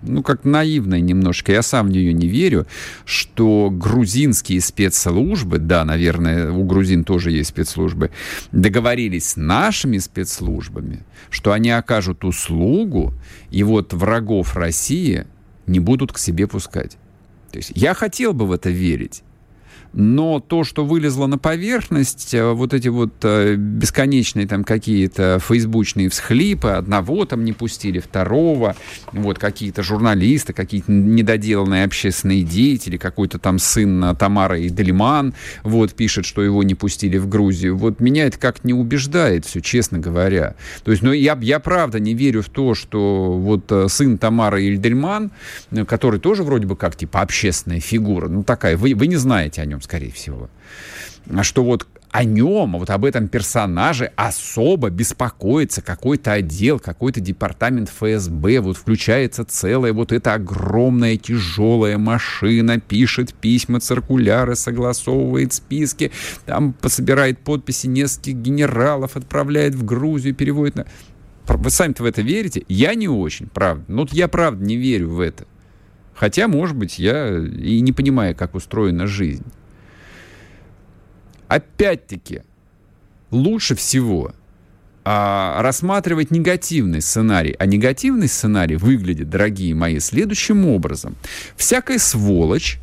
ну, 0.05 0.24
как 0.24 0.45
наивная 0.45 1.00
немножко, 1.00 1.51
я 1.51 1.62
сам 1.62 1.88
в 1.88 1.91
нее 1.91 2.13
не 2.13 2.27
верю, 2.27 2.67
что 3.05 3.69
грузинские 3.72 4.62
спецслужбы, 4.62 5.57
да, 5.57 5.86
наверное, 5.86 6.51
у 6.51 6.63
грузин 6.63 7.03
тоже 7.03 7.31
есть 7.31 7.50
спецслужбы, 7.50 8.12
договорились 8.51 9.29
с 9.29 9.36
нашими 9.36 9.98
спецслужбами, 9.98 11.00
что 11.29 11.51
они 11.51 11.72
окажут 11.72 12.24
услугу, 12.25 13.13
и 13.51 13.63
вот 13.63 13.93
врагов 13.93 14.55
России 14.55 15.25
не 15.67 15.79
будут 15.79 16.12
к 16.12 16.17
себе 16.17 16.48
пускать. 16.48 16.98
То 17.51 17.57
есть 17.57 17.72
я 17.75 17.93
хотел 17.93 18.33
бы 18.33 18.45
в 18.45 18.51
это 18.51 18.69
верить 18.69 19.24
но 19.93 20.39
то, 20.39 20.63
что 20.63 20.83
вылезло 20.83 21.27
на 21.27 21.38
поверхность, 21.38 22.33
э, 22.33 22.51
вот 22.51 22.73
эти 22.73 22.88
вот 22.88 23.13
э, 23.21 23.55
бесконечные 23.55 24.47
там 24.47 24.63
какие-то 24.63 25.39
фейсбучные 25.39 26.09
всхлипы, 26.09 26.69
одного 26.69 27.25
там 27.25 27.45
не 27.45 27.53
пустили, 27.53 28.00
второго, 28.00 28.75
вот 29.12 29.38
какие-то 29.38 29.83
журналисты, 29.83 30.53
какие-то 30.53 30.91
недоделанные 30.91 31.83
общественные 31.83 32.41
деятели, 32.41 32.97
какой-то 32.97 33.38
там 33.38 33.59
сын 33.59 34.15
Тамара 34.17 34.65
Идельман, 34.65 35.33
вот, 35.63 35.93
пишет, 35.93 36.25
что 36.25 36.41
его 36.41 36.63
не 36.63 36.75
пустили 36.75 37.17
в 37.17 37.29
Грузию. 37.29 37.77
Вот 37.77 38.00
меня 38.00 38.25
это 38.25 38.39
как 38.39 38.63
не 38.63 38.73
убеждает 38.73 39.45
все, 39.45 39.62
честно 39.62 40.00
говоря. 40.00 40.55
То 40.83 40.91
есть, 40.91 41.03
ну, 41.03 41.12
я, 41.12 41.38
я 41.41 41.59
правда 41.59 42.00
не 42.00 42.15
верю 42.15 42.41
в 42.41 42.50
то, 42.50 42.73
что 42.73 43.33
вот 43.33 43.71
э, 43.71 43.88
сын 43.89 44.17
Тамара 44.17 44.59
Ильдельман, 44.59 45.31
который 45.88 46.19
тоже 46.19 46.43
вроде 46.43 46.65
бы 46.65 46.75
как 46.75 46.95
типа 46.95 47.21
общественная 47.21 47.79
фигура, 47.79 48.27
ну 48.27 48.43
такая, 48.43 48.75
вы, 48.75 48.95
вы 48.95 49.07
не 49.07 49.17
знаете 49.17 49.62
о 49.62 49.65
нем, 49.65 49.81
скорее 49.83 50.11
всего. 50.11 50.49
А 51.29 51.43
что 51.43 51.63
вот 51.63 51.87
о 52.13 52.25
нем, 52.25 52.77
вот 52.77 52.91
об 52.91 53.05
этом 53.05 53.27
персонаже 53.27 54.11
особо 54.15 54.91
беспокоится 54.91 55.81
какой-то 55.81 56.33
отдел, 56.33 56.79
какой-то 56.79 57.19
департамент 57.19 57.89
ФСБ, 57.89 58.59
вот 58.59 58.77
включается 58.77 59.43
целая 59.43 59.93
вот 59.93 60.11
эта 60.11 60.35
огромная 60.35 61.17
тяжелая 61.17 61.97
машина, 61.97 62.79
пишет 62.79 63.33
письма, 63.33 63.79
циркуляры, 63.79 64.55
согласовывает 64.55 65.53
списки, 65.53 66.11
там 66.45 66.73
пособирает 66.73 67.39
подписи 67.39 67.87
нескольких 67.87 68.35
генералов, 68.35 69.17
отправляет 69.17 69.73
в 69.73 69.83
Грузию, 69.83 70.35
переводит 70.35 70.75
на... 70.75 70.85
Вы 71.47 71.71
сами-то 71.71 72.03
в 72.03 72.05
это 72.05 72.21
верите? 72.21 72.63
Я 72.67 72.93
не 72.93 73.07
очень, 73.07 73.47
правда. 73.47 73.85
Ну, 73.87 74.01
вот 74.01 74.13
я 74.13 74.27
правда 74.27 74.63
не 74.63 74.77
верю 74.77 75.09
в 75.09 75.19
это. 75.19 75.47
Хотя, 76.13 76.47
может 76.47 76.75
быть, 76.75 76.99
я 76.99 77.39
и 77.39 77.79
не 77.79 77.91
понимаю, 77.91 78.35
как 78.35 78.53
устроена 78.53 79.07
жизнь 79.07 79.45
опять-таки, 81.53 82.41
лучше 83.29 83.75
всего 83.75 84.33
а, 85.05 85.62
рассматривать 85.62 86.31
негативный 86.31 87.01
сценарий. 87.01 87.55
А 87.60 87.65
негативный 87.65 88.27
сценарий 88.27 88.75
выглядит, 88.75 89.29
дорогие 89.29 89.75
мои, 89.75 90.00
следующим 90.00 90.65
образом. 90.65 91.15
Всякая 91.55 92.00
сволочь, 92.00 92.79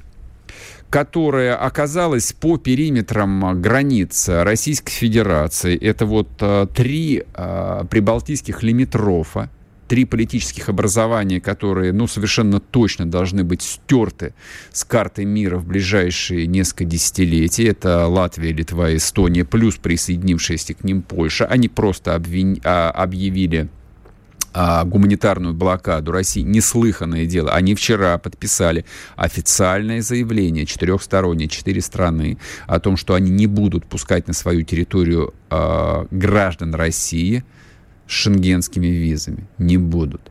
которая 0.88 1.56
оказалась 1.56 2.32
по 2.32 2.58
периметрам 2.58 3.60
границ 3.60 4.28
Российской 4.28 4.92
Федерации, 4.92 5.76
это 5.76 6.06
вот 6.06 6.28
а, 6.40 6.66
три 6.66 7.24
а, 7.34 7.84
прибалтийских 7.84 8.62
лимитрофа, 8.62 9.50
три 9.90 10.04
политических 10.04 10.68
образования, 10.68 11.40
которые, 11.40 11.92
ну, 11.92 12.06
совершенно 12.06 12.60
точно 12.60 13.10
должны 13.10 13.42
быть 13.42 13.62
стерты 13.62 14.34
с 14.70 14.84
карты 14.84 15.24
мира 15.24 15.58
в 15.58 15.66
ближайшие 15.66 16.46
несколько 16.46 16.84
десятилетий. 16.84 17.64
Это 17.64 18.06
Латвия, 18.06 18.52
Литва, 18.52 18.94
Эстония, 18.94 19.44
плюс 19.44 19.74
присоединившаяся 19.78 20.74
к 20.74 20.84
ним 20.84 21.02
Польша. 21.02 21.44
Они 21.44 21.68
просто 21.68 22.14
обвин... 22.14 22.60
а, 22.62 22.92
объявили 22.92 23.68
а, 24.52 24.84
гуманитарную 24.84 25.54
блокаду 25.54 26.12
России, 26.12 26.42
неслыханное 26.42 27.26
дело. 27.26 27.50
Они 27.50 27.74
вчера 27.74 28.16
подписали 28.18 28.84
официальное 29.16 30.02
заявление 30.02 30.66
четырехстороннее, 30.66 31.48
четыре 31.48 31.80
страны, 31.80 32.38
о 32.68 32.78
том, 32.78 32.96
что 32.96 33.14
они 33.14 33.32
не 33.32 33.48
будут 33.48 33.86
пускать 33.86 34.28
на 34.28 34.34
свою 34.34 34.62
территорию 34.62 35.34
а, 35.50 36.06
граждан 36.12 36.76
России– 36.76 37.42
шенгенскими 38.10 38.86
визами. 38.86 39.46
Не 39.58 39.78
будут. 39.78 40.30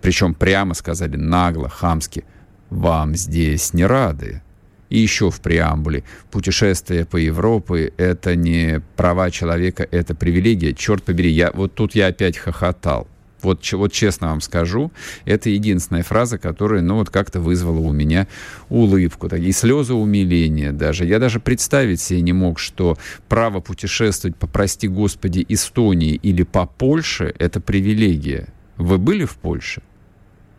Причем 0.00 0.34
прямо 0.34 0.74
сказали 0.74 1.16
нагло, 1.16 1.68
хамски, 1.68 2.24
вам 2.70 3.14
здесь 3.14 3.74
не 3.74 3.86
рады. 3.86 4.42
И 4.88 4.98
еще 4.98 5.30
в 5.30 5.40
преамбуле. 5.40 6.04
Путешествие 6.30 7.04
по 7.06 7.16
Европе– 7.16 7.92
это 7.96 8.36
не 8.36 8.82
права 8.96 9.30
человека, 9.30 9.86
это 9.90 10.14
привилегия. 10.14 10.74
Черт 10.74 11.02
побери, 11.02 11.30
я, 11.30 11.50
вот 11.52 11.74
тут 11.74 11.94
я 11.94 12.08
опять 12.08 12.36
хохотал. 12.36 13.06
Вот, 13.42 13.70
вот 13.72 13.92
честно 13.92 14.28
вам 14.28 14.40
скажу, 14.40 14.92
это 15.24 15.50
единственная 15.50 16.02
фраза, 16.02 16.38
которая, 16.38 16.82
ну, 16.82 16.96
вот 16.96 17.10
как-то 17.10 17.40
вызвала 17.40 17.80
у 17.80 17.92
меня 17.92 18.26
улыбку, 18.68 19.26
и 19.28 19.52
слезы 19.52 19.94
умиления 19.94 20.72
даже. 20.72 21.04
Я 21.04 21.18
даже 21.18 21.40
представить 21.40 22.00
себе 22.00 22.20
не 22.20 22.32
мог, 22.32 22.58
что 22.58 22.96
право 23.28 23.60
путешествовать 23.60 24.36
по, 24.36 24.46
прости 24.46 24.88
господи, 24.88 25.44
Эстонии 25.48 26.14
или 26.14 26.42
по 26.42 26.66
Польше– 26.66 27.34
это 27.38 27.60
привилегия. 27.60 28.48
Вы 28.76 28.98
были 28.98 29.24
в 29.24 29.36
Польше? 29.36 29.82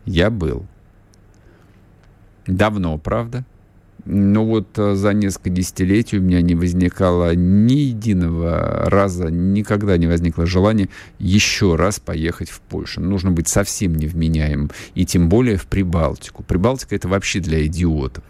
Я 0.04 0.30
был. 0.30 0.66
Давно, 2.46 2.98
правда? 2.98 3.44
Но 4.06 4.44
вот 4.44 4.78
э, 4.78 4.94
за 4.94 5.14
несколько 5.14 5.48
десятилетий 5.48 6.18
у 6.18 6.22
меня 6.22 6.42
не 6.42 6.54
возникало 6.54 7.34
ни 7.34 7.74
единого 7.74 8.90
раза, 8.90 9.30
никогда 9.30 9.96
не 9.96 10.06
возникло 10.06 10.44
желания 10.44 10.90
еще 11.18 11.76
раз 11.76 12.00
поехать 12.00 12.50
в 12.50 12.60
Польшу. 12.60 13.00
Нужно 13.00 13.30
быть 13.30 13.48
совсем 13.48 13.94
невменяемым, 13.94 14.70
и 14.94 15.06
тем 15.06 15.30
более 15.30 15.56
в 15.56 15.66
Прибалтику. 15.66 16.42
Прибалтика— 16.42 16.94
это 16.96 17.08
вообще 17.08 17.40
для 17.40 17.64
идиотов. 17.64 18.24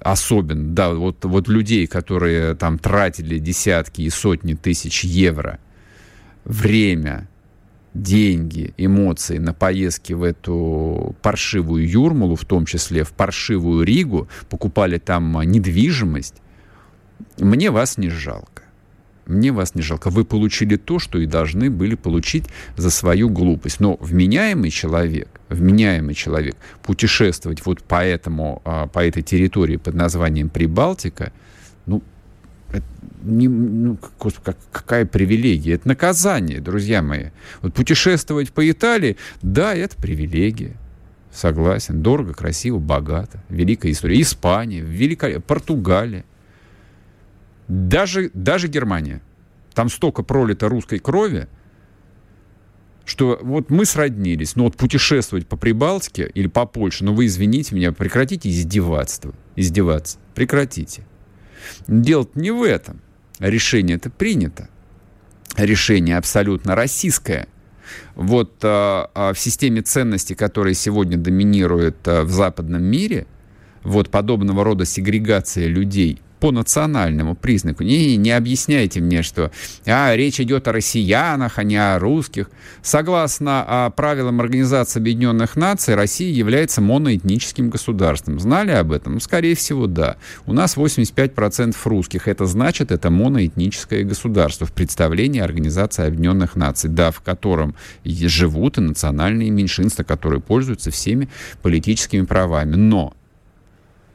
Особенно, 0.00 0.74
да, 0.74 0.92
вот, 0.92 1.24
вот 1.24 1.48
людей, 1.48 1.86
которые 1.86 2.54
там 2.54 2.78
тратили 2.78 3.38
десятки 3.38 4.02
и 4.02 4.10
сотни 4.10 4.52
тысяч 4.52 5.02
евро, 5.02 5.58
время, 6.44 7.26
деньги, 8.02 8.72
эмоции 8.76 9.38
на 9.38 9.52
поездки 9.52 10.12
в 10.12 10.22
эту 10.22 11.14
паршивую 11.22 11.88
Юрмалу, 11.88 12.36
в 12.36 12.44
том 12.44 12.66
числе 12.66 13.04
в 13.04 13.12
паршивую 13.12 13.84
Ригу, 13.84 14.28
покупали 14.48 14.98
там 14.98 15.40
недвижимость, 15.42 16.34
мне 17.38 17.70
вас 17.70 17.98
не 17.98 18.08
жалко. 18.08 18.62
Мне 19.26 19.52
вас 19.52 19.74
не 19.74 19.82
жалко. 19.82 20.08
Вы 20.08 20.24
получили 20.24 20.76
то, 20.76 20.98
что 20.98 21.18
и 21.18 21.26
должны 21.26 21.70
были 21.70 21.94
получить 21.96 22.46
за 22.76 22.90
свою 22.90 23.28
глупость. 23.28 23.78
Но 23.78 23.96
вменяемый 24.00 24.70
человек, 24.70 25.28
вменяемый 25.50 26.14
человек, 26.14 26.56
путешествовать 26.82 27.64
вот 27.66 27.82
по, 27.82 28.02
этому, 28.02 28.62
а, 28.64 28.86
по 28.86 29.04
этой 29.04 29.22
территории 29.22 29.76
под 29.76 29.94
названием 29.94 30.48
Прибалтика, 30.48 31.32
ну, 31.84 32.02
не, 33.22 33.48
ну, 33.48 33.98
как, 34.42 34.56
какая 34.70 35.06
привилегия? 35.06 35.74
Это 35.74 35.88
наказание, 35.88 36.60
друзья 36.60 37.02
мои. 37.02 37.26
Вот 37.62 37.74
путешествовать 37.74 38.52
по 38.52 38.68
Италии, 38.70 39.16
да, 39.42 39.74
это 39.74 39.96
привилегия. 39.96 40.76
Согласен. 41.30 42.02
Дорого, 42.02 42.34
красиво, 42.34 42.78
богато. 42.78 43.42
Великая 43.48 43.92
история. 43.92 44.20
Испания, 44.20 44.80
Великая... 44.80 45.40
Португалия. 45.40 46.24
Даже, 47.68 48.30
даже 48.34 48.68
Германия. 48.68 49.20
Там 49.74 49.88
столько 49.88 50.22
пролито 50.22 50.68
русской 50.68 50.98
крови, 50.98 51.48
что 53.04 53.38
вот 53.42 53.70
мы 53.70 53.84
сроднились, 53.86 54.56
но 54.56 54.64
вот 54.64 54.76
путешествовать 54.76 55.46
по 55.46 55.56
Прибалтике 55.56 56.30
или 56.34 56.46
по 56.46 56.66
Польше, 56.66 57.04
ну 57.04 57.14
вы 57.14 57.26
извините 57.26 57.74
меня, 57.74 57.92
прекратите 57.92 58.50
издеваться. 58.50 59.32
Издеваться. 59.56 60.18
Прекратите. 60.34 61.04
Дело 61.86 62.28
не 62.34 62.50
в 62.50 62.62
этом. 62.62 63.00
Решение 63.38 63.96
это 63.96 64.10
принято. 64.10 64.68
Решение 65.56 66.16
абсолютно 66.16 66.74
российское. 66.74 67.46
Вот 68.14 68.60
а, 68.62 69.10
а, 69.14 69.32
в 69.32 69.38
системе 69.38 69.82
ценностей, 69.82 70.34
которая 70.34 70.74
сегодня 70.74 71.16
доминирует 71.16 71.96
а, 72.06 72.24
в 72.24 72.30
западном 72.30 72.82
мире, 72.82 73.26
вот 73.82 74.10
подобного 74.10 74.64
рода 74.64 74.84
сегрегация 74.84 75.66
людей– 75.66 76.20
по 76.40 76.50
национальному 76.52 77.34
признаку. 77.34 77.82
Не, 77.82 78.16
не 78.16 78.30
объясняйте 78.30 79.00
мне, 79.00 79.22
что 79.22 79.50
а, 79.86 80.14
речь 80.14 80.40
идет 80.40 80.68
о 80.68 80.72
россиянах, 80.72 81.58
а 81.58 81.62
не 81.62 81.76
о 81.76 81.98
русских. 81.98 82.50
Согласно 82.82 83.64
а, 83.66 83.90
правилам 83.90 84.40
Организации 84.40 85.00
Объединенных 85.00 85.56
Наций, 85.56 85.94
Россия 85.94 86.32
является 86.32 86.80
моноэтническим 86.80 87.70
государством. 87.70 88.40
Знали 88.40 88.72
об 88.72 88.92
этом? 88.92 89.14
Ну, 89.14 89.20
скорее 89.20 89.54
всего, 89.54 89.86
да. 89.86 90.16
У 90.46 90.52
нас 90.52 90.76
85% 90.76 91.76
русских. 91.84 92.28
Это 92.28 92.46
значит, 92.46 92.90
это 92.90 93.10
моноэтническое 93.10 94.04
государство 94.04 94.66
в 94.66 94.72
представлении 94.72 95.40
Организации 95.40 96.06
Объединенных 96.06 96.56
Наций, 96.56 96.90
да, 96.90 97.10
в 97.10 97.20
котором 97.20 97.74
живут 98.04 98.78
и 98.78 98.80
национальные 98.80 99.50
меньшинства, 99.50 100.04
которые 100.04 100.40
пользуются 100.40 100.90
всеми 100.90 101.28
политическими 101.62 102.24
правами. 102.24 102.76
Но 102.76 103.14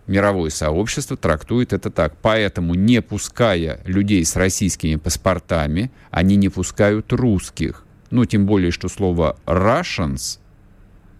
мировое 0.08 0.50
сообщество 0.50 1.18
трактует 1.18 1.74
это 1.74 1.89
так. 1.89 2.16
Поэтому, 2.22 2.74
не 2.76 3.02
пуская 3.02 3.80
людей 3.86 4.24
с 4.26 4.36
российскими 4.36 4.96
паспортами, 4.96 5.92
они 6.12 6.36
не 6.36 6.50
пускают 6.50 7.12
русских. 7.13 7.86
Ну, 8.12 8.26
тем 8.26 8.46
более, 8.46 8.72
что 8.72 8.89
слово 8.89 9.38
«Russians» 9.46 10.39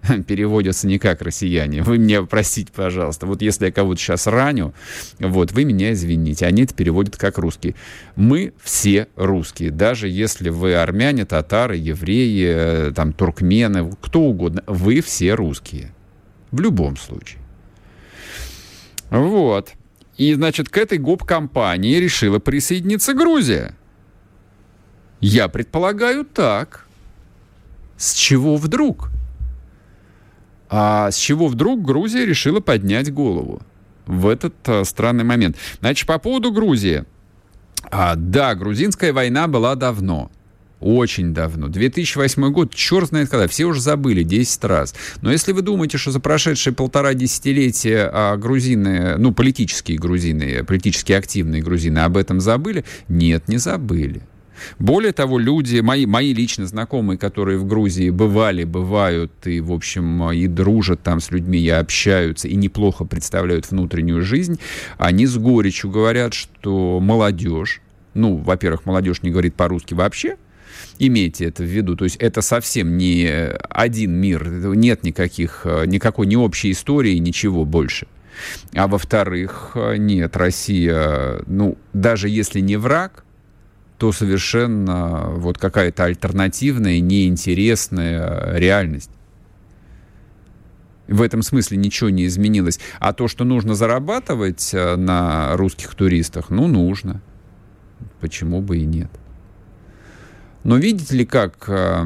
переводится 0.28 0.88
не 0.88 1.00
как 1.00 1.22
россияне. 1.22 1.82
Вы 1.82 1.98
меня 1.98 2.24
простите, 2.24 2.72
пожалуйста. 2.74 3.26
Вот 3.26 3.42
если 3.42 3.66
я 3.66 3.72
кого-то 3.72 4.00
сейчас 4.00 4.28
раню, 4.28 4.74
вот, 5.20 5.52
вы 5.52 5.64
меня 5.64 5.94
извините. 5.94 6.46
Они 6.46 6.64
это 6.64 6.74
переводят 6.74 7.18
как 7.18 7.38
русские. 7.38 7.76
Мы 8.16 8.54
все 8.62 9.08
русские. 9.16 9.72
Даже 9.72 10.08
если 10.08 10.50
вы 10.50 10.76
армяне, 10.76 11.26
татары, 11.26 11.78
евреи, 11.78 12.90
э, 12.90 12.92
там, 12.96 13.14
туркмены, 13.14 13.92
кто 14.02 14.22
угодно, 14.22 14.64
вы 14.68 15.02
все 15.02 15.34
русские. 15.34 15.94
В 16.52 16.60
любом 16.60 16.98
случае. 16.98 17.43
Вот. 19.14 19.74
И, 20.18 20.34
значит, 20.34 20.70
к 20.70 20.78
этой 20.78 20.98
гоп-компании 20.98 21.98
решила 21.98 22.40
присоединиться 22.40 23.14
Грузия. 23.14 23.76
Я 25.22 25.48
предполагаю 25.50 26.26
так. 26.26 26.88
С 27.96 28.14
чего 28.14 28.58
вдруг? 28.58 29.10
А 30.68 31.12
с 31.12 31.16
чего 31.16 31.48
вдруг 31.48 31.84
Грузия 31.84 32.26
решила 32.26 32.60
поднять 32.60 33.14
голову 33.14 33.62
в 34.08 34.28
этот 34.28 34.56
а, 34.68 34.84
странный 34.84 35.24
момент? 35.24 35.58
Значит, 35.80 36.08
по 36.08 36.18
поводу 36.18 36.52
Грузии. 36.52 37.06
А, 37.92 38.16
да, 38.16 38.56
грузинская 38.56 39.14
война 39.14 39.48
была 39.48 39.76
давно. 39.76 40.32
Очень 40.84 41.34
давно. 41.34 41.70
2008 41.70 42.52
год, 42.52 42.76
черт 42.76 43.08
знает 43.08 43.30
когда, 43.30 43.48
все 43.48 43.64
уже 43.64 43.80
забыли 43.80 44.24
10 44.24 44.66
раз. 44.66 44.94
Но 45.22 45.32
если 45.32 45.54
вы 45.54 45.62
думаете, 45.62 45.98
что 45.98 46.12
за 46.12 46.20
прошедшие 46.20 46.74
полтора 46.74 47.14
десятилетия 47.14 48.10
а, 48.12 48.36
грузины, 48.36 49.16
ну, 49.18 49.34
политические 49.34 49.98
грузины, 49.98 50.62
политически 50.66 51.14
активные 51.14 51.62
грузины 51.62 52.00
об 52.00 52.18
этом 52.18 52.42
забыли, 52.42 52.84
нет, 53.08 53.48
не 53.48 53.60
забыли. 53.60 54.24
Более 54.78 55.14
того, 55.14 55.40
люди, 55.40 55.80
мои, 55.80 56.06
мои 56.06 56.34
лично 56.34 56.68
знакомые, 56.68 57.18
которые 57.18 57.58
в 57.58 57.66
Грузии 57.66 58.10
бывали, 58.10 58.66
бывают 58.66 59.32
и, 59.46 59.62
в 59.62 59.72
общем, 59.72 60.32
и 60.32 60.48
дружат 60.48 61.02
там 61.02 61.22
с 61.22 61.32
людьми, 61.32 61.60
и 61.60 61.70
общаются, 61.70 62.50
и 62.50 62.56
неплохо 62.56 63.06
представляют 63.06 63.72
внутреннюю 63.72 64.22
жизнь, 64.22 64.60
они 64.98 65.28
с 65.28 65.38
горечью 65.38 65.90
говорят, 65.92 66.34
что 66.34 67.00
молодежь, 67.00 67.82
ну, 68.14 68.36
во-первых, 68.36 68.86
молодежь 68.86 69.22
не 69.22 69.32
говорит 69.32 69.56
по-русски 69.56 69.94
вообще, 69.94 70.36
Имейте 71.00 71.46
это 71.46 71.64
в 71.64 71.68
виду. 71.68 71.96
То 71.96 72.06
есть 72.06 72.18
это 72.18 72.42
совсем 72.42 72.98
не 72.98 73.28
один 73.70 74.14
мир. 74.14 74.48
Нет 74.76 75.04
никаких, 75.04 75.66
никакой 75.86 76.28
не 76.28 76.38
общей 76.38 76.72
истории, 76.72 77.18
ничего 77.18 77.66
больше. 77.66 78.08
А 78.74 78.88
во-вторых, 78.88 79.76
нет, 79.98 80.36
Россия, 80.38 81.42
ну, 81.46 81.78
даже 81.94 82.30
если 82.30 82.60
не 82.60 82.78
враг, 82.78 83.24
то 83.98 84.12
совершенно 84.12 85.30
вот 85.30 85.58
какая-то 85.58 86.06
альтернативная, 86.06 87.00
неинтересная 87.00 88.58
реальность. 88.58 89.12
В 91.08 91.22
этом 91.22 91.42
смысле 91.42 91.78
ничего 91.78 92.10
не 92.10 92.26
изменилось. 92.26 92.80
А 93.00 93.14
то, 93.14 93.28
что 93.28 93.44
нужно 93.44 93.76
зарабатывать 93.76 94.74
э, 94.74 94.96
на 94.96 95.56
русских 95.58 95.96
туристах, 95.96 96.50
ну, 96.50 96.68
нужно. 96.68 97.22
Почему 98.20 98.62
бы 98.62 98.78
и 98.78 98.86
нет? 98.86 99.12
Но 100.64 100.78
видите 100.78 101.18
ли, 101.18 101.26
как 101.26 101.66
э, 101.68 102.06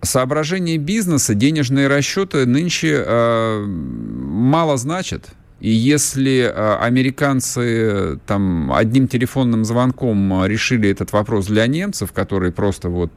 соображение 0.00 0.78
бизнеса, 0.78 1.34
денежные 1.34 1.88
расчеты 1.88 2.46
нынче 2.46 3.04
э, 3.06 3.64
мало 3.66 4.76
значат. 4.78 5.32
И 5.60 5.70
если 5.70 6.40
э, 6.40 6.76
американцы 6.76 8.18
там 8.26 8.72
одним 8.72 9.06
телефонным 9.06 9.64
звонком 9.66 10.46
решили 10.46 10.88
этот 10.88 11.12
вопрос 11.12 11.46
для 11.46 11.66
немцев, 11.66 12.12
которые 12.12 12.52
просто 12.52 12.88
вот 12.88 13.12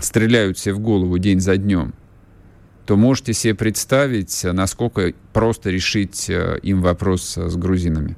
стреляют 0.00 0.58
себе 0.58 0.74
в 0.74 0.80
голову 0.80 1.16
день 1.18 1.40
за 1.40 1.56
днем, 1.56 1.94
то 2.86 2.96
можете 2.96 3.34
себе 3.34 3.54
представить, 3.54 4.44
насколько 4.44 5.12
просто 5.32 5.70
решить 5.70 6.28
им 6.28 6.82
вопрос 6.82 7.36
с 7.36 7.56
грузинами. 7.56 8.16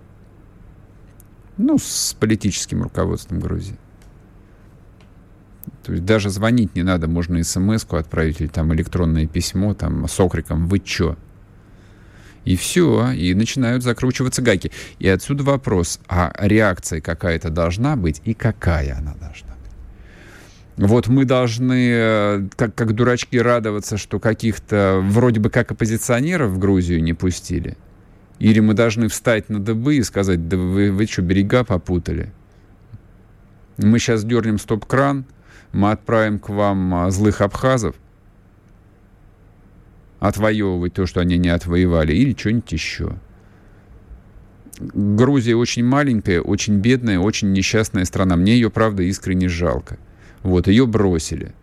Ну, 1.58 1.78
с 1.78 2.14
политическим 2.18 2.82
руководством 2.82 3.40
Грузии. 3.40 3.76
То 5.84 5.92
есть 5.92 6.04
даже 6.04 6.30
звонить 6.30 6.74
не 6.74 6.82
надо, 6.82 7.08
можно 7.08 7.42
смс-ку 7.42 7.96
отправить 7.96 8.40
или 8.40 8.48
там 8.48 8.72
электронное 8.74 9.26
письмо 9.26 9.74
там 9.74 10.08
с 10.08 10.18
окриком 10.20 10.68
«Вы 10.68 10.78
чё?». 10.78 11.16
И 12.44 12.56
все, 12.56 13.12
и 13.12 13.34
начинают 13.34 13.84
закручиваться 13.84 14.42
гайки. 14.42 14.72
И 14.98 15.06
отсюда 15.06 15.44
вопрос, 15.44 16.00
а 16.08 16.32
реакция 16.40 17.00
какая-то 17.00 17.50
должна 17.50 17.94
быть, 17.94 18.20
и 18.24 18.34
какая 18.34 18.96
она 18.98 19.14
должна 19.14 19.54
быть? 19.54 20.88
Вот 20.88 21.06
мы 21.06 21.24
должны, 21.24 21.90
э, 21.92 22.48
как, 22.56 22.74
как 22.74 22.94
дурачки, 22.94 23.36
радоваться, 23.36 23.96
что 23.96 24.18
каких-то 24.18 25.00
вроде 25.04 25.38
бы 25.38 25.50
как 25.50 25.70
оппозиционеров 25.70 26.50
в 26.50 26.58
Грузию 26.58 27.02
не 27.02 27.12
пустили. 27.12 27.76
Или 28.42 28.58
мы 28.58 28.74
должны 28.74 29.06
встать 29.06 29.48
на 29.50 29.60
дыбы 29.60 29.94
и 29.94 30.02
сказать, 30.02 30.48
да 30.48 30.56
вы, 30.56 30.90
вы 30.90 31.06
что, 31.06 31.22
берега 31.22 31.62
попутали? 31.62 32.32
Мы 33.76 34.00
сейчас 34.00 34.24
дернем 34.24 34.58
стоп-кран, 34.58 35.26
мы 35.72 35.92
отправим 35.92 36.40
к 36.40 36.48
вам 36.48 36.92
а, 36.92 37.10
злых 37.12 37.40
абхазов, 37.40 37.94
отвоевывать 40.18 40.92
то, 40.92 41.06
что 41.06 41.20
они 41.20 41.38
не 41.38 41.50
отвоевали, 41.50 42.14
или 42.14 42.36
что-нибудь 42.36 42.72
еще. 42.72 43.12
Грузия 44.80 45.54
очень 45.54 45.84
маленькая, 45.84 46.40
очень 46.40 46.78
бедная, 46.78 47.20
очень 47.20 47.52
несчастная 47.52 48.04
страна. 48.04 48.34
Мне 48.34 48.54
ее, 48.54 48.70
правда, 48.70 49.04
искренне 49.04 49.48
жалко. 49.48 49.98
Вот, 50.42 50.66
ее 50.66 50.88
бросили. 50.88 51.54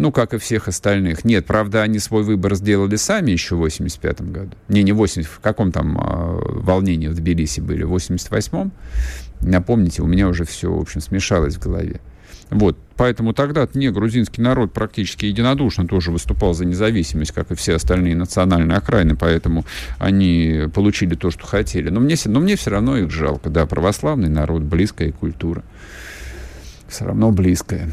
Ну, 0.00 0.12
как 0.12 0.32
и 0.32 0.38
всех 0.38 0.66
остальных. 0.66 1.26
Нет, 1.26 1.44
правда, 1.44 1.82
они 1.82 1.98
свой 1.98 2.22
выбор 2.22 2.54
сделали 2.54 2.96
сами 2.96 3.32
еще 3.32 3.54
в 3.54 3.58
85 3.58 4.22
году. 4.22 4.52
Не, 4.68 4.82
не 4.82 4.92
80, 4.92 5.30
в 5.30 5.40
каком 5.40 5.72
там 5.72 5.98
э, 5.98 6.38
волнении 6.62 7.08
в 7.08 7.14
Тбилиси 7.14 7.60
были? 7.60 7.82
В 7.82 7.94
88-м? 7.94 8.72
Напомните, 9.42 10.00
у 10.00 10.06
меня 10.06 10.28
уже 10.28 10.46
все, 10.46 10.72
в 10.72 10.80
общем, 10.80 11.02
смешалось 11.02 11.56
в 11.56 11.62
голове. 11.62 12.00
Вот, 12.48 12.78
поэтому 12.96 13.34
тогда 13.34 13.68
не 13.74 13.90
грузинский 13.90 14.40
народ 14.40 14.72
практически 14.72 15.26
единодушно 15.26 15.86
тоже 15.86 16.12
выступал 16.12 16.54
за 16.54 16.64
независимость, 16.64 17.32
как 17.32 17.50
и 17.50 17.54
все 17.54 17.74
остальные 17.74 18.16
национальные 18.16 18.78
окраины, 18.78 19.16
поэтому 19.16 19.66
они 19.98 20.62
получили 20.72 21.14
то, 21.14 21.30
что 21.30 21.46
хотели. 21.46 21.90
Но 21.90 22.00
мне, 22.00 22.16
но 22.24 22.40
мне 22.40 22.56
все 22.56 22.70
равно 22.70 22.96
их 22.96 23.10
жалко. 23.10 23.50
Да, 23.50 23.66
православный 23.66 24.30
народ, 24.30 24.62
близкая 24.62 25.12
культура. 25.12 25.62
Все 26.88 27.04
равно 27.04 27.30
близкая. 27.30 27.90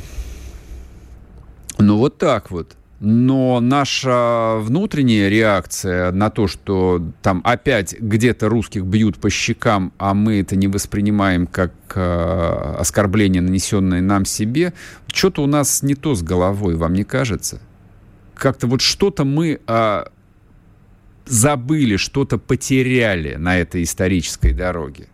Ну, 1.88 1.97
вот 1.97 2.17
так 2.17 2.52
вот. 2.52 2.76
Но 3.00 3.60
наша 3.62 4.58
внутренняя 4.60 5.30
реакция 5.30 6.12
на 6.12 6.30
то, 6.30 6.47
что 6.47 7.02
там 7.21 7.41
опять 7.45 7.97
где-то 7.97 8.50
русских 8.50 8.84
бьют 8.84 9.17
по 9.17 9.30
щекам, 9.30 9.93
а 9.97 10.13
мы 10.13 10.41
это 10.41 10.56
не 10.56 10.67
воспринимаем 10.67 11.45
как 11.47 11.71
э, 11.93 12.76
оскорбление, 12.80 13.41
нанесенное 13.41 14.02
нам 14.02 14.26
себе, 14.26 14.73
что-то 15.13 15.43
у 15.43 15.45
нас 15.45 15.84
не 15.84 15.95
то 15.95 16.15
с 16.15 16.23
головой, 16.23 16.76
вам 16.76 16.93
не 16.93 17.04
кажется? 17.04 17.62
Как-то 18.34 18.67
вот 18.67 18.82
что-то 18.82 19.26
мы 19.26 19.60
э, 19.65 20.04
забыли, 21.26 21.97
что-то 21.97 22.38
потеряли 22.39 23.36
на 23.36 23.60
этой 23.60 23.84
исторической 23.84 24.54
дороге. 24.54 25.08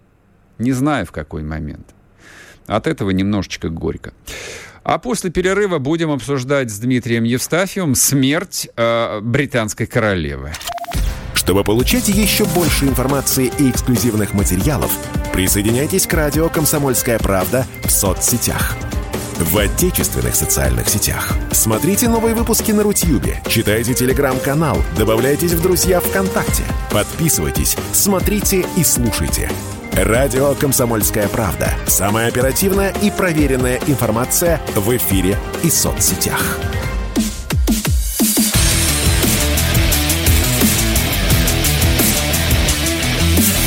Не 0.57 0.71
знаю, 0.71 1.05
в 1.05 1.12
какой 1.12 1.43
момент. 1.43 1.93
От 2.65 2.88
этого 2.88 3.09
немножечко 3.09 3.69
горько. 3.69 4.13
А 4.84 4.98
после 4.98 5.30
перерыва 5.30 5.80
будем 5.80 6.12
обсуждать 6.12 6.69
с 6.69 6.78
Дмитрием 6.80 7.24
Евстафьевым 7.24 7.96
смерть 7.96 8.69
э, 8.76 9.19
британской 9.22 9.86
королевы. 9.86 10.52
Чтобы 11.34 11.63
получать 11.63 12.10
еще 12.10 12.46
больше 12.46 12.86
информации 12.86 13.52
и 13.60 13.69
эксклюзивных 13.69 14.34
материалов, 14.34 14.91
присоединяйтесь 15.34 16.06
к 16.06 16.13
радио 16.13 16.50
«Комсомольская 16.50 17.17
правда» 17.19 17.65
в 17.84 17.91
соцсетях. 17.91 18.76
В 19.38 19.58
отечественных 19.58 20.36
социальных 20.36 20.88
сетях. 20.88 21.34
Смотрите 21.52 22.08
новые 22.08 22.36
выпуски 22.36 22.72
на 22.72 22.84
Рутьюбе, 22.84 23.41
читайте 23.48 23.93
телеграм-канал, 23.93 24.78
добавляйтесь 24.98 25.54
в 25.54 25.62
друзья 25.62 26.00
ВКонтакте, 26.00 26.63
подписывайтесь, 26.91 27.76
смотрите 27.93 28.65
и 28.78 28.84
слушайте– 28.84 29.50
Радио 29.95 30.56
«Комсомольская 30.56 31.27
правда». 31.27 31.71
Самая 31.86 32.27
оперативная 32.27 32.91
и 33.03 33.12
проверенная 33.12 33.79
информация 33.86 34.60
в 34.75 34.89
эфире 34.97 35.38
и 35.63 35.69
соцсетях. 35.69 36.58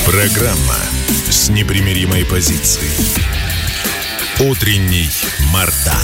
Программа 0.04 0.74
с 1.30 1.48
непримиримой 1.48 2.24
позицией. 2.24 2.90
Утренний 4.40 5.08
Мардан. 5.54 5.94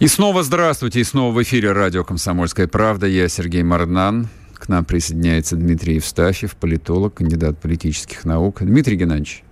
И 0.00 0.06
снова 0.06 0.42
здравствуйте, 0.42 1.00
и 1.00 1.04
снова 1.04 1.32
в 1.32 1.42
эфире 1.42 1.72
радио 1.72 2.04
«Комсомольская 2.04 2.68
правда». 2.68 3.06
Я 3.06 3.26
Сергей 3.30 3.62
Мардан. 3.62 4.28
К 4.68 4.70
нам 4.70 4.84
присоединяется 4.84 5.56
Дмитрий 5.56 5.94
Евстафьев, 5.94 6.54
политолог, 6.54 7.14
кандидат 7.14 7.58
политических 7.58 8.26
наук. 8.26 8.58
Дмитрий 8.60 8.96
Геннадьевич. 8.96 9.42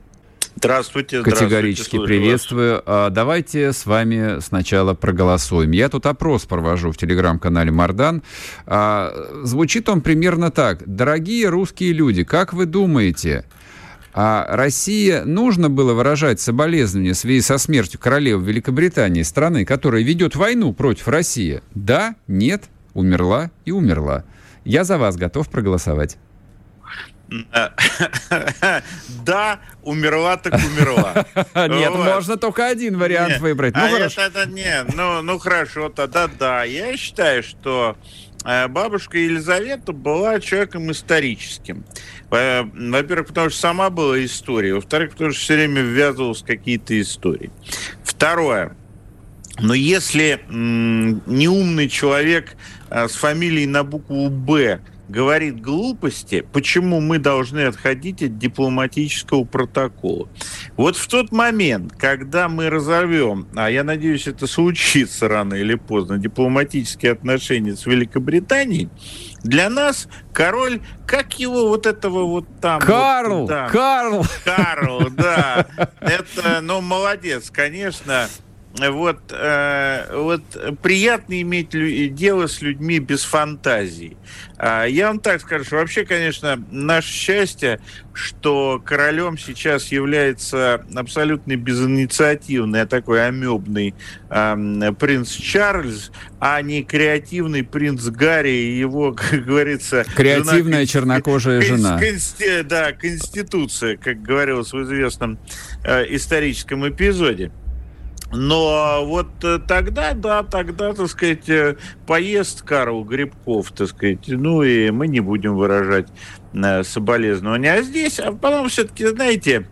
Здравствуйте. 0.57 1.23
Категорически 1.23 1.97
здравствуйте, 1.97 2.07
приветствую. 2.07 2.83
А, 2.85 3.09
давайте 3.09 3.73
с 3.73 3.87
вами 3.87 4.41
сначала 4.41 4.93
проголосуем. 4.93 5.71
Я 5.71 5.89
тут 5.89 6.05
опрос 6.05 6.45
провожу 6.45 6.93
в 6.93 6.99
телеграм-канале 6.99 7.71
Мардан. 7.71 8.23
А, 8.67 9.41
звучит 9.43 9.89
он 9.89 10.03
примерно 10.03 10.51
так. 10.51 10.83
Дорогие 10.85 11.49
русские 11.49 11.95
люди, 11.95 12.23
как 12.23 12.53
вы 12.53 12.67
думаете, 12.67 13.47
а 14.13 14.47
России 14.55 15.23
нужно 15.25 15.71
было 15.71 15.95
выражать 15.95 16.41
соболезнования 16.41 17.15
в 17.15 17.17
связи 17.17 17.41
со 17.41 17.57
смертью 17.57 17.99
королевы 17.99 18.45
Великобритании, 18.45 19.23
страны, 19.23 19.65
которая 19.65 20.03
ведет 20.03 20.37
войну 20.37 20.75
против 20.75 21.09
России? 21.09 21.63
Да, 21.75 22.17
нет, 22.29 22.65
умерла 22.93 23.51
и 23.65 23.73
умерла. 23.73 24.23
Я 24.67 24.83
за 24.83 24.99
вас 24.99 25.17
готов 25.17 25.49
проголосовать. 25.49 26.19
Да, 29.25 29.59
умерла 29.83 30.37
так 30.37 30.55
умерла. 30.55 31.27
Нет, 31.69 31.93
можно 31.93 32.37
только 32.37 32.67
один 32.69 32.99
вариант 32.99 33.39
выбрать. 33.39 33.75
Ну, 33.75 33.85
а 33.85 33.89
хорошо. 33.89 34.21
Это, 34.21 34.47
нет, 34.47 34.95
ну, 34.95 35.23
ну 35.23 35.39
хорошо, 35.39 35.89
тогда 35.89 36.29
да. 36.29 36.63
Я 36.63 36.97
считаю, 36.97 37.43
что 37.43 37.97
э, 38.45 38.69
бабушка 38.69 39.19
Елизавета 39.19 39.93
была 39.93 40.39
человеком 40.39 40.93
историческим. 40.93 41.85
Во-первых, 42.31 43.29
потому 43.29 43.51
что 43.51 43.59
сама 43.59 43.91
была 43.91 44.25
история. 44.25 44.75
Во-вторых, 44.75 45.13
потому 45.13 45.33
что 45.33 45.41
все 45.41 45.55
время 45.55 45.83
ввязывалась 45.83 46.43
в 46.43 46.47
какие-то 46.47 47.01
истории. 47.01 47.51
Второе. 48.05 48.77
Но 49.59 49.75
если 49.75 50.43
неумный 50.49 51.89
человек 51.89 52.57
с 52.91 53.15
фамилией 53.15 53.67
на 53.67 53.85
букву 53.85 54.29
«Б» 54.29 54.81
говорит 55.09 55.61
глупости, 55.61 56.45
почему 56.53 57.01
мы 57.01 57.19
должны 57.19 57.61
отходить 57.61 58.23
от 58.23 58.39
дипломатического 58.39 59.45
протокола. 59.45 60.29
Вот 60.77 60.97
в 60.97 61.07
тот 61.07 61.33
момент, 61.33 61.93
когда 61.97 62.49
мы 62.49 62.71
разорвем, 62.71 63.47
а 63.55 63.71
я 63.71 63.85
надеюсь, 63.85 64.27
это 64.27 64.47
случится 64.47 65.29
рано 65.29 65.55
или 65.55 65.75
поздно, 65.75 66.19
дипломатические 66.19 67.13
отношения 67.13 67.77
с 67.77 67.87
Великобританией, 67.87 68.89
для 69.45 69.71
нас 69.71 70.09
король, 70.33 70.81
как 71.07 71.39
его 71.39 71.69
вот 71.69 71.87
этого 71.87 72.25
вот 72.25 72.47
там... 72.61 72.81
Карл! 72.81 73.43
Вот, 73.43 73.49
да, 73.49 73.69
Карл! 73.69 74.27
Карл, 74.45 75.09
да. 75.11 75.67
Это, 76.01 76.61
ну, 76.63 76.81
молодец, 76.81 77.51
конечно 77.51 78.29
вот, 78.79 79.19
э, 79.31 80.15
вот 80.15 80.43
приятно 80.83 81.41
иметь 81.41 81.71
дело 82.15 82.47
с 82.47 82.61
людьми 82.63 82.99
без 82.99 83.25
фантазии. 83.25 84.17
А, 84.59 84.85
я 84.85 85.09
вам 85.09 85.21
так 85.21 85.41
скажу, 85.41 85.65
что 85.65 85.77
вообще, 85.77 86.05
конечно, 86.05 86.63
наше 86.71 87.13
счастье, 87.13 87.81
что 88.15 88.83
королем 88.85 89.37
сейчас 89.37 89.93
является 89.93 90.85
абсолютно 90.95 91.57
безинициативный, 91.57 92.83
а 92.83 92.87
такой 92.87 93.27
амебный 93.27 93.95
э, 94.31 94.93
принц 94.99 95.31
Чарльз, 95.31 96.11
а 96.41 96.63
не 96.63 96.83
креативный 96.83 97.65
принц 97.65 98.05
Гарри 98.05 98.51
и 98.51 98.79
его, 98.79 99.13
как 99.31 99.45
говорится... 99.45 100.05
Креативная 100.15 100.81
жена, 100.81 100.87
чернокожая 100.87 101.61
кон, 101.61 101.69
жена. 101.69 101.99
Консти, 101.99 102.63
да, 102.63 102.93
конституция, 102.93 103.97
как 103.97 104.23
говорилось 104.23 104.73
в 104.73 104.83
известном 104.83 105.39
э, 105.85 106.15
историческом 106.15 106.89
эпизоде. 106.89 107.53
Но 108.33 109.05
вот 109.07 109.29
э, 109.45 109.59
тогда, 109.67 110.13
да, 110.13 110.43
тогда, 110.43 110.93
так 110.93 111.09
сказать, 111.09 111.49
э, 111.49 111.77
поезд 112.07 112.63
Карл 112.63 113.05
Грибков, 113.05 113.71
так 113.71 113.89
сказать, 113.89 114.27
ну 114.27 114.63
и 114.63 114.91
мы 114.91 115.07
не 115.07 115.21
будем 115.21 115.55
выражать 115.55 116.09
э, 116.53 116.83
соболезнования. 116.83 117.75
А 117.75 117.83
здесь, 117.83 118.19
а 118.19 118.33
потом 118.33 118.69
все-таки, 118.69 119.07
знаете, 119.07 119.69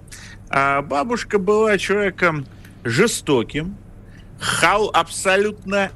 а 0.51 0.83
бабушка 0.83 1.39
была 1.39 1.79
человеком 1.79 2.47
жестоким, 2.85 3.77
хал, 4.39 4.89
абсолютно 4.95 5.91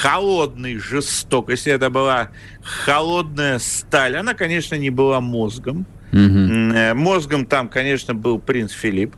холодной 0.00 0.78
жестокости. 0.78 1.68
Это 1.68 1.90
была 1.90 2.30
холодная 2.62 3.58
сталь. 3.60 4.16
Она, 4.16 4.34
конечно, 4.34 4.74
не 4.74 4.90
была 4.90 5.20
мозгом. 5.20 5.86
Mm-hmm. 6.12 6.94
Мозгом 6.94 7.46
там, 7.46 7.68
конечно, 7.68 8.14
был 8.14 8.38
принц 8.38 8.72
Филипп. 8.72 9.16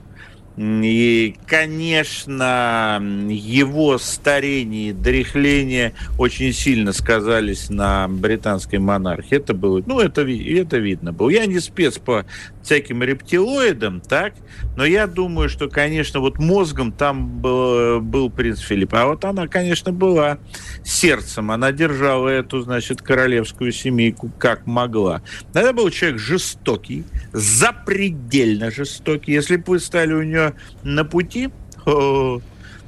И, 0.57 1.37
конечно, 1.47 2.99
его 3.29 3.99
старение, 3.99 4.95
дряхление 4.95 5.93
очень 6.19 6.53
сильно 6.55 6.95
сказались 6.95 7.69
на 7.69 8.09
британской 8.09 8.79
монархии. 8.79 9.37
Это 9.37 9.53
было, 9.53 9.83
ну, 9.85 10.01
это, 10.01 10.23
это 10.23 10.79
видно 10.79 11.13
было. 11.13 11.29
Я 11.29 11.45
не 11.45 11.61
спец 11.61 11.99
по 11.99 12.25
всяким 12.63 13.03
рептилоидам, 13.03 14.01
так, 14.01 14.33
но 14.77 14.85
я 14.85 15.07
думаю, 15.07 15.49
что, 15.51 15.69
конечно, 15.69 16.21
вот 16.21 16.39
мозгом 16.39 16.91
там 16.91 17.29
был, 17.41 18.01
был 18.01 18.31
принц 18.31 18.59
Филипп. 18.61 18.95
А 18.95 19.07
вот 19.07 19.25
она, 19.27 19.49
конечно, 19.49 19.93
была 19.93 20.39
сердцем. 20.83 21.51
Она 21.51 21.71
держала 21.71 22.29
эту, 22.29 22.63
значит, 22.63 23.03
королевскую 23.03 23.73
семейку 23.73 24.31
как 24.39 24.67
могла. 24.67 25.23
Это 25.53 25.75
был 25.75 25.91
человек 25.91 26.19
жестокий, 26.19 27.05
запредельно 27.33 28.71
жестокий. 28.71 29.33
Если 29.33 29.57
бы 29.57 29.65
вы 29.67 29.81
стали 29.81 30.15
у 30.15 30.23
нее 30.23 30.46
на 30.83 31.05
пути, 31.05 31.51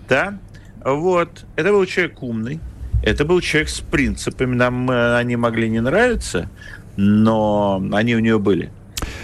да, 0.09 0.39
вот, 0.85 1.45
это 1.57 1.71
был 1.71 1.85
человек 1.87 2.23
умный, 2.23 2.61
это 3.03 3.25
был 3.25 3.41
человек 3.41 3.69
с 3.69 3.81
принципами. 3.81 4.55
Нам 4.55 4.91
э, 4.91 5.17
они 5.17 5.37
могли 5.37 5.69
не 5.69 5.81
нравиться, 5.81 6.49
но 6.97 7.83
они 7.93 8.17
у 8.17 8.19
нее 8.19 8.39
были. 8.39 8.71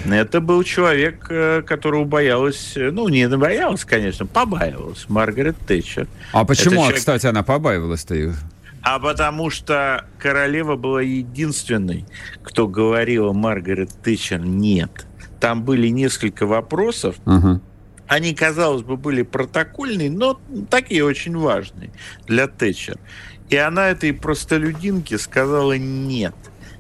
Это 0.05 0.41
был 0.41 0.63
человек, 0.63 1.27
э, 1.31 1.63
которого 1.63 2.05
боялась, 2.05 2.77
э, 2.77 2.91
ну, 2.91 3.09
не 3.09 3.29
боялась, 3.29 3.85
конечно, 3.85 4.27
побаивалась 4.27 5.07
Маргарет 5.09 5.57
Тэтчер. 5.67 6.07
А 6.33 6.45
почему, 6.45 6.77
человек... 6.77 6.97
кстати, 6.97 7.27
она 7.27 7.43
побаивалась-то 7.43 8.15
их? 8.15 8.37
А 8.83 8.99
потому 8.99 9.49
что 9.49 10.05
королева 10.19 10.77
была 10.77 11.01
единственной, 11.01 12.05
кто 12.43 12.69
говорила 12.69 13.33
Маргарет 13.33 13.91
Тэтчер 14.03 14.41
«нет». 14.41 15.07
Там 15.41 15.63
были 15.63 15.89
несколько 15.89 16.47
вопросов, 16.47 17.17
uh-huh. 17.25 17.61
Они, 18.07 18.35
казалось 18.35 18.83
бы, 18.83 18.97
были 18.97 19.23
протокольные, 19.23 20.11
но 20.11 20.41
такие 20.71 21.05
очень 21.05 21.37
важные 21.37 21.91
для 22.27 22.47
Тэтчер. 22.47 22.99
И 23.49 23.57
она 23.57 23.91
этой 23.91 24.13
простолюдинке 24.13 25.19
сказала 25.19 25.77
«нет». 25.77 26.35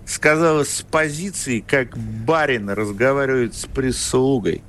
Сказала 0.06 0.64
с 0.64 0.82
позиции, 0.82 1.60
как 1.60 1.96
барин 1.96 2.68
разговаривает 2.68 3.54
с 3.54 3.64
прислугой. 3.64 4.62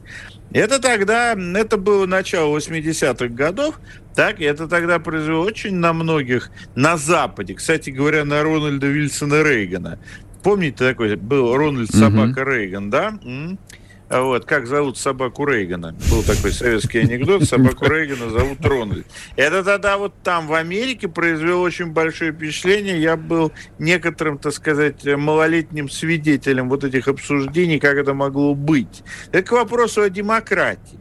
Это 0.52 0.80
тогда, 0.80 1.34
это 1.34 1.76
было 1.76 2.06
начало 2.06 2.58
80-х 2.58 3.28
годов, 3.28 3.82
так, 4.16 4.40
и 4.40 4.46
это 4.46 4.70
тогда 4.70 5.00
произвело 5.00 5.42
очень 5.42 5.76
на 5.76 5.92
многих 5.92 6.52
на 6.76 6.96
Западе, 6.96 7.56
кстати 7.56 7.90
говоря, 7.90 8.24
на 8.24 8.42
Рональда 8.42 8.88
Вильсона 8.88 9.44
Рейгана. 9.44 10.00
Помните 10.42 10.88
такой 10.88 11.18
был 11.18 11.54
Рональд 11.58 11.92
Собака 11.92 12.42
mm-hmm. 12.42 12.50
Рейган, 12.50 12.90
да? 12.90 13.20
Mm-hmm. 13.22 13.60
А 14.08 14.22
вот, 14.22 14.46
как 14.46 14.68
зовут 14.68 14.98
собаку 14.98 15.46
Рейгана. 15.46 15.96
Был 16.12 16.22
такой 16.22 16.52
советский 16.52 17.00
анекдот, 17.00 17.44
собаку 17.46 17.86
Рейгана 17.90 18.30
зовут 18.30 18.64
Рональд. 18.64 19.08
Это 19.36 19.64
тогда 19.64 19.98
вот 19.98 20.14
там, 20.24 20.48
в 20.48 20.54
Америке, 20.54 21.08
произвело 21.08 21.62
очень 21.62 21.88
большое 21.88 22.32
впечатление. 22.32 23.02
Я 23.02 23.18
был 23.18 23.52
некоторым, 23.80 24.38
так 24.38 24.54
сказать, 24.54 25.04
малолетним 25.06 25.90
свидетелем 25.90 26.70
вот 26.70 26.84
этих 26.84 27.08
обсуждений, 27.08 27.80
как 27.80 27.98
это 27.98 28.14
могло 28.14 28.54
быть. 28.54 29.04
Это 29.32 29.42
к 29.42 29.52
вопросу 29.54 30.04
о 30.04 30.10
демократии. 30.10 31.00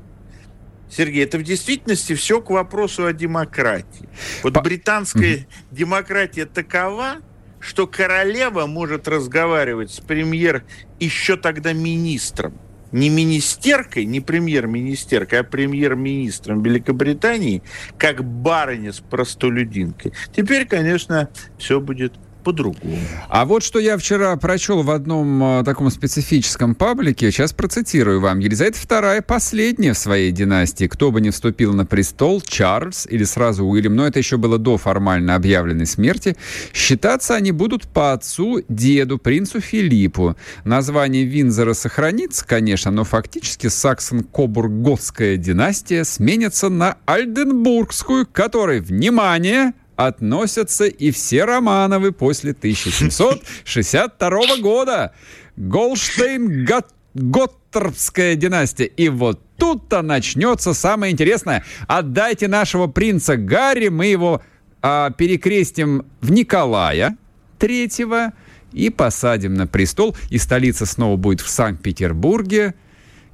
Сергей, 0.88 1.24
это 1.24 1.38
в 1.38 1.42
действительности 1.42 2.14
все 2.14 2.40
к 2.40 2.48
вопросу 2.50 3.04
о 3.04 3.12
демократии. 3.12 4.08
Вот 4.42 4.62
британская 4.62 5.46
демократия 5.70 6.46
такова, 6.46 7.16
что 7.60 7.86
королева 7.86 8.66
может 8.66 9.08
разговаривать 9.08 9.90
с 9.90 10.00
премьер 10.00 10.64
еще 11.00 11.36
тогда 11.36 11.72
министром 11.74 12.58
не 12.94 13.10
министеркой, 13.10 14.04
не 14.04 14.20
премьер-министеркой, 14.20 15.40
а 15.40 15.44
премьер-министром 15.44 16.62
Великобритании, 16.62 17.60
как 17.98 18.24
барыня 18.24 18.92
с 18.92 19.00
простолюдинкой. 19.00 20.12
Теперь, 20.34 20.64
конечно, 20.64 21.28
все 21.58 21.80
будет 21.80 22.14
по-другому. 22.44 22.98
А 23.28 23.44
вот 23.44 23.64
что 23.64 23.80
я 23.80 23.96
вчера 23.96 24.36
прочел 24.36 24.82
в 24.82 24.90
одном 24.90 25.42
э, 25.42 25.64
таком 25.64 25.90
специфическом 25.90 26.74
паблике, 26.74 27.30
сейчас 27.30 27.52
процитирую 27.52 28.20
вам. 28.20 28.38
Елизавета 28.38 28.78
II 28.78 29.22
последняя 29.22 29.94
в 29.94 29.98
своей 29.98 30.30
династии. 30.30 30.86
Кто 30.86 31.10
бы 31.10 31.20
ни 31.20 31.30
вступил 31.30 31.72
на 31.72 31.86
престол, 31.86 32.40
Чарльз 32.40 33.06
или 33.10 33.24
сразу 33.24 33.64
Уильям, 33.64 33.96
но 33.96 34.06
это 34.06 34.18
еще 34.18 34.36
было 34.36 34.58
до 34.58 34.78
формально 34.78 35.34
объявленной 35.34 35.86
смерти, 35.86 36.36
считаться 36.72 37.34
они 37.34 37.50
будут 37.50 37.88
по 37.88 38.12
отцу, 38.12 38.62
деду, 38.68 39.18
принцу 39.18 39.60
Филиппу. 39.60 40.36
Название 40.64 41.24
Винзора 41.24 41.72
сохранится, 41.72 42.46
конечно, 42.46 42.90
но 42.90 43.04
фактически 43.04 43.68
Саксон-Кобурготская 43.68 45.36
династия 45.36 46.04
сменится 46.04 46.68
на 46.68 46.98
Альденбургскую, 47.06 48.26
которой, 48.26 48.80
внимание, 48.80 49.72
относятся 49.96 50.86
и 50.86 51.10
все 51.10 51.44
Романовы 51.44 52.12
после 52.12 52.52
1762 52.52 54.56
года. 54.58 55.12
Голштейн 55.56 56.66
Готтербская 57.14 58.34
династия. 58.34 58.86
И 58.86 59.08
вот 59.08 59.40
тут-то 59.56 60.02
начнется 60.02 60.74
самое 60.74 61.12
интересное. 61.12 61.64
Отдайте 61.86 62.48
нашего 62.48 62.88
принца 62.88 63.36
Гарри, 63.36 63.88
мы 63.88 64.06
его 64.06 64.42
а, 64.82 65.10
перекрестим 65.10 66.06
в 66.20 66.32
Николая 66.32 67.16
третьего 67.58 68.32
и 68.72 68.90
посадим 68.90 69.54
на 69.54 69.68
престол. 69.68 70.16
И 70.30 70.38
столица 70.38 70.86
снова 70.86 71.16
будет 71.16 71.40
в 71.40 71.48
Санкт-Петербурге. 71.48 72.74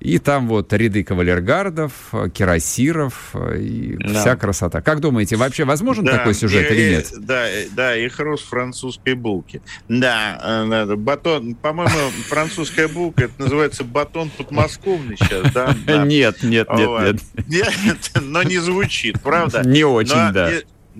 И 0.01 0.19
там 0.19 0.49
вот 0.49 0.73
ряды 0.73 1.05
кавалергардов, 1.05 1.93
кирасиров 2.33 3.35
и 3.57 3.97
да. 3.99 4.21
вся 4.21 4.37
красота. 4.37 4.81
Как 4.81 5.01
думаете, 5.01 5.37
вообще 5.37 5.65
возможен 5.65 6.05
да, 6.05 6.17
такой 6.17 6.35
сюжет 6.35 6.71
и, 6.71 6.75
или 6.75 6.91
нет? 6.95 7.13
Да, 7.19 7.47
да, 7.73 7.97
и 7.97 8.09
хруст 8.09 8.49
французской 8.49 9.15
булки. 9.15 9.61
Да, 9.89 10.65
э, 10.65 10.97
батон, 10.97 11.55
по-моему, 11.55 12.11
французская 12.29 12.89
булка, 12.89 13.25
это 13.25 13.35
называется 13.43 13.85
батон 13.85 14.31
подмосковный 14.31 15.17
сейчас, 15.19 15.53
да? 15.53 15.77
Нет, 16.11 16.43
нет, 16.43 16.69
нет, 16.73 16.89
нет. 16.89 17.21
Нет, 17.47 18.11
но 18.21 18.43
не 18.43 18.59
звучит, 18.59 19.21
правда? 19.21 19.63
Не 19.65 19.85
очень, 19.85 20.33
да. 20.33 20.51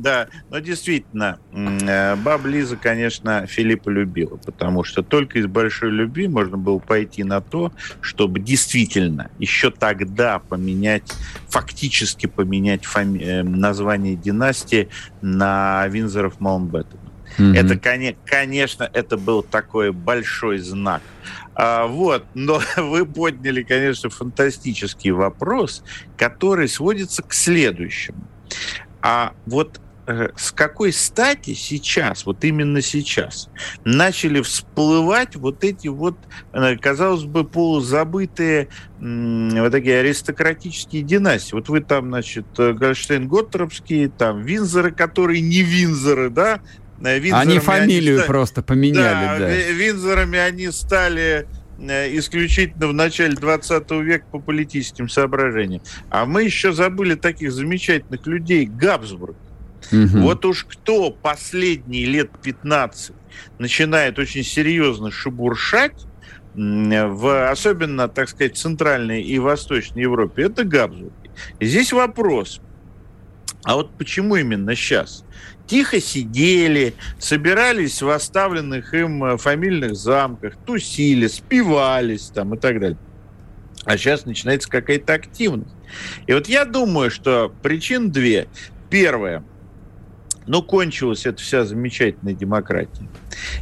Да, 0.01 0.29
но 0.49 0.61
действительно, 0.61 1.39
э, 1.53 2.17
баба 2.17 2.49
Лиза, 2.49 2.77
конечно, 2.77 3.47
Филиппа 3.47 3.91
любила, 3.91 4.37
потому 4.37 4.83
что 4.83 5.03
только 5.03 5.39
из 5.39 5.47
большой 5.47 5.91
любви 5.91 6.27
можно 6.27 6.57
было 6.57 6.79
пойти 6.79 7.23
на 7.23 7.43
то, 7.43 7.71
чтобы 8.01 8.41
действительно 8.41 9.31
еще 9.39 9.71
тогда 9.71 10.39
поменять, 10.39 11.03
фактически 11.49 12.27
поменять 12.27 12.85
фами- 12.85 13.23
э, 13.23 13.43
название 13.43 14.17
династии 14.17 14.89
на 15.21 15.87
Винзоров 15.89 16.41
Маунтбеттен. 16.41 16.99
Mm-hmm. 17.37 17.57
Это, 17.57 18.17
конечно, 18.25 18.91
это 18.91 19.19
был 19.19 19.43
такой 19.43 19.93
большой 19.93 20.59
знак. 20.59 21.03
А, 21.55 21.87
вот, 21.87 22.25
но 22.33 22.63
вы 22.79 23.05
подняли, 23.05 23.63
конечно, 23.63 24.09
фантастический 24.09 25.11
вопрос, 25.11 25.85
который 26.17 26.69
сводится 26.69 27.23
к 27.23 27.35
следующему. 27.35 28.27
А 29.03 29.33
вот 29.47 29.81
с 30.37 30.53
какой 30.53 30.93
стати 30.93 31.55
сейчас, 31.55 32.27
вот 32.27 32.45
именно 32.45 32.83
сейчас, 32.83 33.49
начали 33.85 34.41
всплывать 34.41 35.37
вот 35.37 35.65
эти 35.65 35.89
вот, 35.89 36.17
э, 36.53 36.77
казалось 36.77 37.25
бы, 37.25 37.45
полузабытые 37.45 38.69
вот 39.01 39.73
такие 39.73 40.01
аристократические 40.01 41.03
династии. 41.03 41.55
Вот 41.55 41.69
вы 41.71 41.81
там, 41.81 42.09
значит, 42.09 42.47
Гольштейн-Готтеровские, 42.57 44.11
там 44.11 44.43
Винзоры, 44.43 44.91
которые 44.93 45.41
не 45.41 45.63
Винзоры, 45.63 46.29
да, 46.29 46.61
Винзорами 46.99 47.51
они 47.51 47.59
фамилию 47.61 48.19
они 48.19 48.27
просто 48.27 48.63
поменяли, 48.63 49.39
да. 49.39 49.39
да. 49.39 49.49
Винзорами 49.49 50.39
они 50.39 50.71
стали 50.71 51.47
Э, 51.81 52.15
исключительно 52.17 52.89
в 52.89 52.93
начале 52.93 53.35
20 53.35 53.91
века 54.03 54.27
по 54.31 54.39
политическим 54.39 55.09
соображениям. 55.09 55.83
А 56.11 56.27
мы 56.27 56.45
еще 56.45 56.73
забыли 56.73 57.15
таких 57.15 57.53
замечательных 57.53 58.27
людей, 58.27 58.67
Габсбург. 58.67 59.37
Угу. 59.93 60.21
Вот 60.21 60.45
уж 60.45 60.65
кто 60.65 61.11
последние 61.11 62.07
лет 62.07 62.31
15 62.43 63.15
начинает 63.59 64.19
очень 64.19 64.45
серьезно 64.45 65.11
шебуршать, 65.11 66.07
в, 66.55 67.51
особенно, 67.51 68.09
так 68.09 68.29
сказать, 68.29 68.57
Центральной 68.57 69.23
и 69.23 69.39
Восточной 69.39 70.03
Европе, 70.03 70.45
это 70.45 70.65
Габсбург. 70.65 71.13
здесь 71.61 71.93
вопрос, 71.93 72.61
а 73.63 73.77
вот 73.77 73.97
почему 73.97 74.37
именно 74.37 74.75
сейчас? 74.75 75.25
тихо 75.71 76.01
сидели, 76.01 76.95
собирались 77.21 78.03
в 78.03 78.11
оставленных 78.11 78.93
им 78.93 79.23
э, 79.23 79.37
фамильных 79.37 79.95
замках, 79.95 80.57
тусили, 80.67 81.29
спивались 81.29 82.27
там 82.35 82.55
и 82.55 82.59
так 82.59 82.81
далее. 82.81 82.99
А 83.85 83.97
сейчас 83.97 84.27
начинается 84.27 84.69
какая-то 84.69 85.15
активность. 85.15 85.73
И 86.27 86.33
вот 86.33 86.49
я 86.49 86.65
думаю, 86.65 87.11
что 87.11 87.55
причин 87.63 88.11
две. 88.11 88.49
Первое– 88.91 89.45
но 90.51 90.63
кончилась 90.63 91.27
эта 91.27 91.41
вся 91.41 91.65
замечательная 91.65 92.35
демократия. 92.35 93.09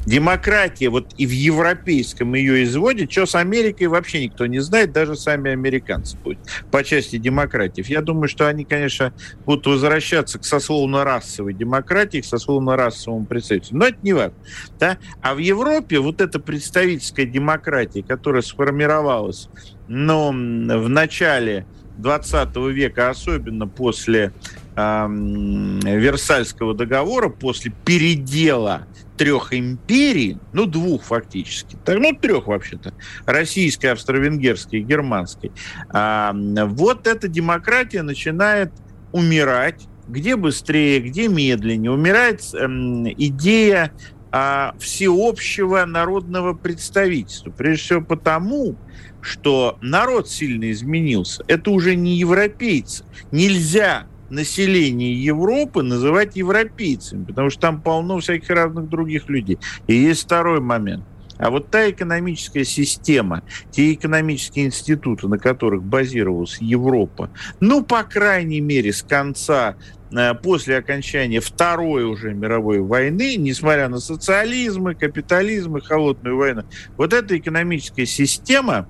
Демократия 0.06 0.88
вот 0.88 1.12
и 1.18 1.26
в 1.26 1.30
европейском 1.30 2.32
ее 2.32 2.64
изводе, 2.64 3.06
что 3.10 3.26
с 3.26 3.34
Америкой 3.34 3.88
вообще 3.88 4.24
никто 4.24 4.46
не 4.46 4.60
знает, 4.60 4.90
даже 4.90 5.14
сами 5.14 5.50
американцы 5.50 6.16
будут 6.16 6.38
по 6.70 6.82
части 6.82 7.18
демократии. 7.18 7.84
Я 7.86 8.00
думаю, 8.00 8.26
что 8.26 8.48
они, 8.48 8.64
конечно, 8.64 9.12
будут 9.44 9.66
возвращаться 9.66 10.38
к 10.38 10.46
сословно-расовой 10.46 11.52
демократии, 11.52 12.22
к 12.22 12.24
сословно-расовому 12.24 13.26
представительству. 13.26 13.76
Но 13.76 13.88
это 13.88 13.98
не 14.00 14.14
важно. 14.14 14.38
Да? 14.80 14.96
А 15.20 15.34
в 15.34 15.38
Европе 15.38 15.98
вот 15.98 16.22
эта 16.22 16.40
представительская 16.40 17.26
демократия, 17.26 18.02
которая 18.02 18.40
сформировалась 18.40 19.50
ну, 19.88 20.30
в 20.30 20.88
начале 20.88 21.66
20 21.98 22.56
века, 22.72 23.10
особенно 23.10 23.66
после 23.66 24.32
Версальского 24.78 26.74
договора 26.74 27.28
после 27.28 27.72
передела 27.84 28.86
трех 29.16 29.52
империй, 29.52 30.38
ну, 30.52 30.66
двух 30.66 31.02
фактически, 31.02 31.76
так, 31.84 31.98
ну, 31.98 32.12
трех 32.12 32.46
вообще-то, 32.46 32.94
российской, 33.26 33.86
австро-венгерской 33.86 34.78
и 34.80 34.82
германской, 34.82 35.50
вот 35.92 37.06
эта 37.08 37.26
демократия 37.26 38.02
начинает 38.02 38.72
умирать, 39.10 39.88
где 40.06 40.36
быстрее, 40.36 41.00
где 41.00 41.28
медленнее. 41.28 41.90
Умирает 41.90 42.42
эм, 42.54 43.08
идея 43.08 43.92
а, 44.30 44.74
всеобщего 44.78 45.84
народного 45.84 46.54
представительства. 46.54 47.50
Прежде 47.50 47.82
всего 47.82 48.00
потому, 48.02 48.76
что 49.20 49.78
народ 49.80 50.28
сильно 50.28 50.70
изменился. 50.70 51.44
Это 51.48 51.70
уже 51.70 51.94
не 51.94 52.16
европейцы. 52.16 53.04
Нельзя 53.32 54.06
население 54.30 55.12
Европы 55.12 55.82
называть 55.82 56.36
европейцами, 56.36 57.24
потому 57.24 57.50
что 57.50 57.60
там 57.60 57.80
полно 57.80 58.18
всяких 58.18 58.50
разных 58.50 58.88
других 58.88 59.28
людей. 59.28 59.58
И 59.86 59.94
есть 59.94 60.24
второй 60.24 60.60
момент. 60.60 61.04
А 61.38 61.50
вот 61.50 61.70
та 61.70 61.88
экономическая 61.88 62.64
система, 62.64 63.42
те 63.70 63.94
экономические 63.94 64.66
институты, 64.66 65.28
на 65.28 65.38
которых 65.38 65.84
базировалась 65.84 66.58
Европа, 66.60 67.30
ну, 67.60 67.84
по 67.84 68.02
крайней 68.02 68.60
мере, 68.60 68.92
с 68.92 69.02
конца 69.02 69.76
э, 70.10 70.34
после 70.34 70.78
окончания 70.78 71.40
Второй 71.40 72.04
уже 72.04 72.34
мировой 72.34 72.80
войны, 72.80 73.36
несмотря 73.36 73.88
на 73.88 74.00
социализм, 74.00 74.88
и 74.88 74.94
капитализм 74.96 75.76
и 75.76 75.80
холодную 75.80 76.36
войну, 76.36 76.64
вот 76.96 77.12
эта 77.12 77.38
экономическая 77.38 78.06
система, 78.06 78.88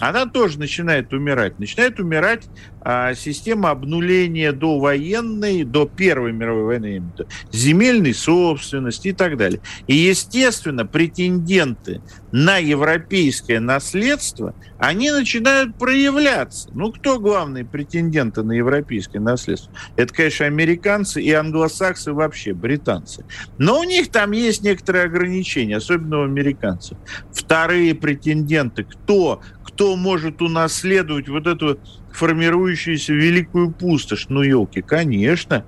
она 0.00 0.26
тоже 0.26 0.58
начинает 0.58 1.12
умирать. 1.12 1.58
Начинает 1.58 1.98
умирать 1.98 2.48
а, 2.82 3.14
система 3.14 3.70
обнуления 3.70 4.52
до 4.52 4.78
военной, 4.78 5.64
до 5.64 5.86
Первой 5.86 6.32
мировой 6.32 6.64
войны, 6.64 7.02
земельной 7.50 8.14
собственности 8.14 9.08
и 9.08 9.12
так 9.12 9.36
далее. 9.36 9.60
И, 9.86 9.94
естественно, 9.94 10.86
претенденты 10.86 12.02
на 12.30 12.58
европейское 12.58 13.58
наследство, 13.58 14.54
они 14.78 15.10
начинают 15.10 15.78
проявляться. 15.78 16.68
Ну, 16.74 16.92
кто 16.92 17.18
главные 17.18 17.64
претенденты 17.64 18.42
на 18.42 18.52
европейское 18.52 19.22
наследство? 19.22 19.72
Это, 19.96 20.12
конечно, 20.12 20.46
американцы 20.46 21.22
и 21.22 21.32
англосаксы 21.32 22.12
вообще, 22.12 22.52
британцы. 22.52 23.24
Но 23.58 23.80
у 23.80 23.84
них 23.84 24.12
там 24.12 24.32
есть 24.32 24.62
некоторые 24.62 25.06
ограничения, 25.06 25.78
особенно 25.78 26.20
у 26.20 26.24
американцев. 26.24 26.98
Вторые 27.32 27.94
претенденты, 27.94 28.84
кто, 28.84 29.40
кто 29.76 29.94
может 29.94 30.40
унаследовать 30.40 31.28
вот 31.28 31.46
эту 31.46 31.78
формирующуюся 32.10 33.12
великую 33.12 33.72
пустошь. 33.72 34.26
Ну, 34.30 34.40
елки, 34.40 34.80
конечно. 34.80 35.66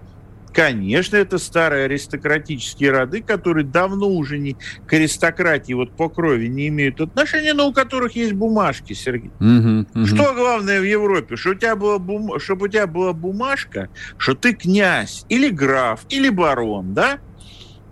Конечно, 0.55 1.17
это 1.17 1.37
старые 1.37 1.85
аристократические 1.85 2.91
роды, 2.91 3.23
которые 3.23 3.67
давно 3.67 4.09
уже 4.09 4.39
не 4.39 4.57
к 4.87 4.93
аристократии 4.95 5.75
вот 5.75 5.95
по 5.95 6.09
крови 6.09 6.47
не 6.47 6.69
имеют 6.69 7.03
отношения, 7.03 7.53
но 7.53 7.69
у 7.69 7.73
которых 7.75 8.17
есть 8.17 8.33
бумажки, 8.33 8.95
Сергей. 8.95 9.31
Угу, 9.41 9.87
угу. 9.95 10.07
Что 10.07 10.33
главное 10.33 10.81
в 10.81 10.85
Европе? 10.85 11.37
Что 11.37 11.51
у 11.51 11.55
тебя 11.55 11.77
была 11.77 11.99
бум... 11.99 12.41
Чтобы 12.41 12.65
у 12.65 12.69
тебя 12.69 12.87
была 12.87 13.13
бумажка, 13.13 13.91
что 14.17 14.35
ты 14.35 14.55
князь 14.55 15.27
или 15.29 15.51
граф 15.51 16.07
или 16.09 16.31
барон, 16.31 16.95
да? 16.95 17.19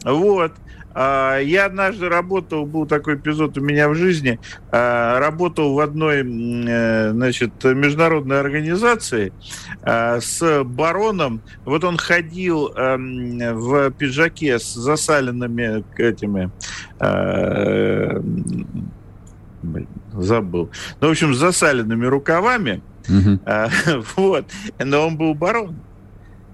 Вот. 0.02 0.52
А, 0.98 1.38
я 1.38 1.66
однажды 1.66 2.08
работал, 2.08 2.64
был 2.64 2.86
такой 2.86 3.16
эпизод 3.16 3.58
у 3.58 3.60
меня 3.60 3.90
в 3.90 3.94
жизни, 3.94 4.40
а, 4.72 5.20
работал 5.20 5.74
в 5.74 5.80
одной 5.80 6.22
э, 6.22 7.10
значит, 7.10 7.62
международной 7.64 8.40
организации 8.40 9.34
а, 9.82 10.20
с 10.20 10.64
бароном. 10.64 11.42
Вот 11.66 11.84
он 11.84 11.98
ходил 11.98 12.68
эм, 12.68 13.36
в 13.58 13.90
пиджаке 13.90 14.58
с 14.58 14.72
засаленными 14.72 15.84
этими 16.00 16.50
забыл. 20.14 20.70
Ну, 21.00 21.08
в 21.08 21.10
общем, 21.10 21.34
с 21.34 21.38
засаленными 21.38 22.06
рукавами. 22.06 22.82
Угу. 23.08 23.40
Вот. 24.16 24.46
Но 24.78 25.06
он 25.06 25.16
был 25.16 25.34
барон. 25.34 25.76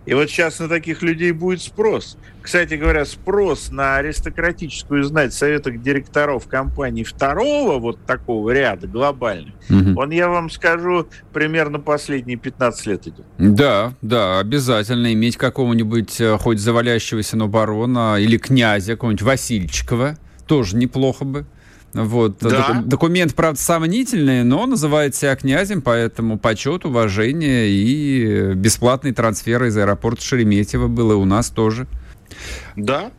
И 0.05 0.15
вот 0.15 0.29
сейчас 0.29 0.59
на 0.59 0.69
таких 0.69 1.03
людей 1.03 1.33
будет 1.33 1.63
спрос. 1.63 2.17
Кстати 2.41 2.75
говоря, 2.75 3.05
спрос 3.05 3.71
на 3.71 3.97
аристократическую 3.97 5.05
знать 5.05 5.33
советах 5.33 5.81
директоров 5.81 6.49
компаний 6.49 7.05
второго 7.05 7.79
вот 7.79 8.05
такого 8.05 8.51
ряда 8.51 8.89
глобальных, 8.89 9.55
угу. 9.71 10.01
он, 10.01 10.11
я 10.11 10.29
вам 10.29 10.51
скажу, 10.51 11.07
примерно 11.33 11.79
последние 11.79 12.37
15 12.37 12.87
лет 12.87 13.07
идет. 13.07 13.27
Да, 13.39 13.95
да, 14.03 14.41
обязательно 14.41 15.13
иметь 15.13 15.37
какого-нибудь 15.37 16.21
э, 16.21 16.37
хоть 16.39 16.59
завалящегося, 16.59 17.37
но 17.37 17.47
барона 17.47 18.17
или 18.19 18.39
князя, 18.39 18.95
какого-нибудь 18.95 19.23
Васильчикова, 19.23 20.19
тоже 20.49 20.77
неплохо 20.77 21.25
бы. 21.25 21.47
Вот. 21.95 22.39
Да. 22.41 22.83
Документ, 22.85 23.35
правда, 23.35 23.61
сомнительный, 23.61 24.45
но 24.45 24.67
называет 24.67 25.15
себя 25.15 25.37
князем, 25.37 25.83
поэтому 25.83 26.39
почет, 26.39 26.85
уважение 26.85 27.69
и 27.69 28.55
бесплатный 28.55 29.13
трансфер 29.13 29.65
из 29.65 29.77
аэропорта 29.77 30.23
Шереметьево 30.23 30.89
было 30.89 31.17
у 31.17 31.25
нас 31.25 31.51
тоже. 31.51 31.87
Да, 32.77 33.13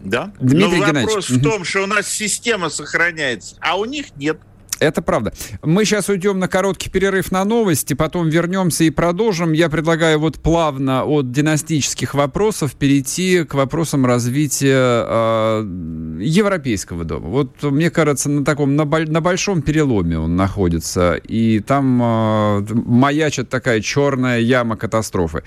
да. 0.00 0.32
Дмитрий 0.40 0.58
Но 0.58 0.86
вопрос 0.86 0.88
Геннадьевич. 0.88 1.30
в 1.30 1.42
том, 1.42 1.64
что 1.64 1.82
у 1.82 1.86
нас 1.86 2.08
система 2.08 2.70
сохраняется, 2.70 3.56
а 3.60 3.76
у 3.76 3.84
них 3.84 4.16
нет. 4.16 4.38
Это 4.80 5.02
правда. 5.02 5.32
Мы 5.62 5.84
сейчас 5.84 6.08
уйдем 6.08 6.38
на 6.38 6.48
короткий 6.48 6.88
перерыв 6.88 7.30
на 7.30 7.44
новости, 7.44 7.92
потом 7.92 8.30
вернемся 8.30 8.84
и 8.84 8.90
продолжим. 8.90 9.52
Я 9.52 9.68
предлагаю 9.68 10.18
вот 10.18 10.40
плавно 10.40 11.04
от 11.04 11.30
династических 11.30 12.14
вопросов 12.14 12.74
перейти 12.74 13.44
к 13.44 13.54
вопросам 13.54 14.06
развития 14.06 15.04
э, 15.06 16.18
европейского 16.20 17.04
дома. 17.04 17.28
Вот 17.28 17.62
мне 17.62 17.90
кажется, 17.90 18.30
на 18.30 18.42
таком 18.42 18.74
на, 18.74 18.86
на 18.86 19.20
большом 19.20 19.60
переломе 19.60 20.18
он 20.18 20.34
находится, 20.34 21.14
и 21.14 21.60
там 21.60 22.00
э, 22.02 22.66
маячит 22.72 23.50
такая 23.50 23.82
черная 23.82 24.40
яма 24.40 24.76
катастрофы. 24.76 25.42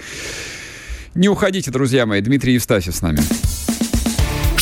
Не 1.15 1.27
уходите, 1.27 1.71
друзья 1.71 2.05
мои. 2.05 2.21
Дмитрий 2.21 2.53
Евстафьев 2.53 2.95
с 2.95 3.01
нами. 3.01 3.19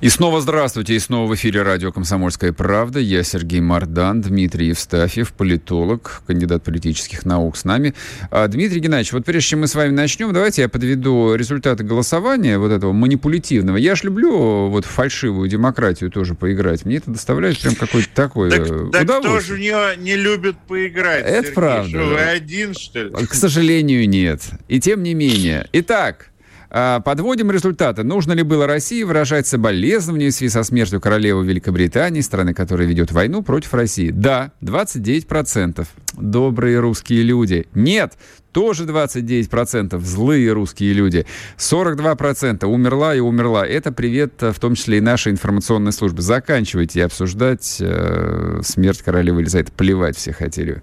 И 0.00 0.08
снова 0.08 0.40
здравствуйте, 0.40 0.94
и 0.94 0.98
снова 0.98 1.28
в 1.28 1.34
эфире 1.34 1.60
радио 1.60 1.92
«Комсомольская 1.92 2.54
правда». 2.54 2.98
Я 2.98 3.22
Сергей 3.22 3.60
Мардан, 3.60 4.22
Дмитрий 4.22 4.68
Евстафьев, 4.68 5.34
политолог, 5.34 6.22
кандидат 6.26 6.62
политических 6.62 7.26
наук 7.26 7.58
с 7.58 7.64
нами. 7.64 7.92
А, 8.30 8.48
Дмитрий 8.48 8.80
Геннадьевич, 8.80 9.12
вот 9.12 9.26
прежде 9.26 9.50
чем 9.50 9.60
мы 9.60 9.66
с 9.66 9.74
вами 9.74 9.90
начнем, 9.90 10.32
давайте 10.32 10.62
я 10.62 10.70
подведу 10.70 11.34
результаты 11.34 11.84
голосования 11.84 12.56
вот 12.56 12.72
этого 12.72 12.94
манипулятивного. 12.94 13.76
Я 13.76 13.94
ж 13.94 14.04
люблю 14.04 14.68
вот 14.68 14.86
фальшивую 14.86 15.50
демократию 15.50 16.10
тоже 16.10 16.34
поиграть. 16.34 16.86
Мне 16.86 16.96
это 16.96 17.10
доставляет 17.10 17.58
прям 17.60 17.74
какое-то 17.74 18.08
такое 18.14 18.50
так, 18.50 18.60
удовольствие. 18.62 19.06
Так 19.06 19.20
кто 19.20 19.40
же 19.40 19.58
не, 19.60 20.02
не 20.02 20.16
любит 20.16 20.56
поиграть, 20.66 21.26
Это 21.26 21.42
Сергей? 21.42 21.52
правда. 21.52 21.90
Что, 21.90 22.06
вы 22.06 22.20
один, 22.20 22.72
что 22.72 23.02
ли? 23.02 23.26
К 23.26 23.34
сожалению, 23.34 24.08
нет. 24.08 24.40
И 24.66 24.80
тем 24.80 25.02
не 25.02 25.12
менее. 25.12 25.68
Итак, 25.74 26.30
Подводим 26.70 27.50
результаты. 27.50 28.04
Нужно 28.04 28.32
ли 28.32 28.42
было 28.42 28.66
России 28.66 29.02
выражать 29.02 29.46
соболезнования 29.46 30.30
в 30.30 30.32
связи 30.32 30.50
со 30.50 30.62
смертью 30.62 31.00
королевы 31.00 31.44
Великобритании, 31.44 32.20
страны, 32.20 32.54
которая 32.54 32.86
ведет 32.86 33.10
войну 33.10 33.42
против 33.42 33.74
России? 33.74 34.10
Да, 34.10 34.52
29%. 34.62 35.86
Добрые 36.14 36.80
русские 36.80 37.22
люди. 37.22 37.66
Нет, 37.74 38.14
тоже 38.52 38.84
29% 38.84 39.98
злые 40.00 40.52
русские 40.52 40.92
люди. 40.92 41.24
42% 41.56 42.64
умерла 42.66 43.14
и 43.14 43.20
умерла. 43.20 43.66
Это 43.66 43.92
привет 43.92 44.34
в 44.40 44.58
том 44.58 44.74
числе 44.74 44.98
и 44.98 45.00
нашей 45.00 45.32
информационной 45.32 45.92
службы. 45.92 46.22
Заканчивайте 46.22 47.04
обсуждать 47.04 47.78
э, 47.80 48.60
смерть 48.64 49.02
королевы 49.02 49.42
Елизаветы. 49.42 49.72
Плевать 49.72 50.16
все 50.16 50.32
хотели. 50.32 50.82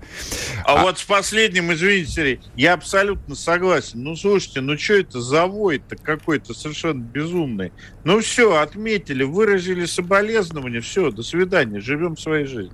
А, 0.64 0.76
а 0.76 0.84
вот 0.84 1.00
с 1.00 1.04
последним, 1.04 1.74
извините, 1.74 2.12
Сергей, 2.12 2.40
я 2.56 2.74
абсолютно 2.74 3.36
согласен. 3.36 4.02
Ну, 4.04 4.16
слушайте, 4.16 4.62
ну 4.62 4.78
что 4.78 4.94
это 4.94 5.20
за 5.20 5.46
вой-то 5.46 5.98
какой-то 5.98 6.54
совершенно 6.54 7.02
безумный? 7.02 7.74
Ну 8.06 8.22
все, 8.22 8.56
отметили, 8.56 9.24
выразили 9.24 9.86
соболезнования, 9.86 10.80
все, 10.80 11.12
до 11.12 11.22
свидания, 11.22 11.82
живем 11.82 12.16
своей 12.16 12.46
жизнью. 12.46 12.74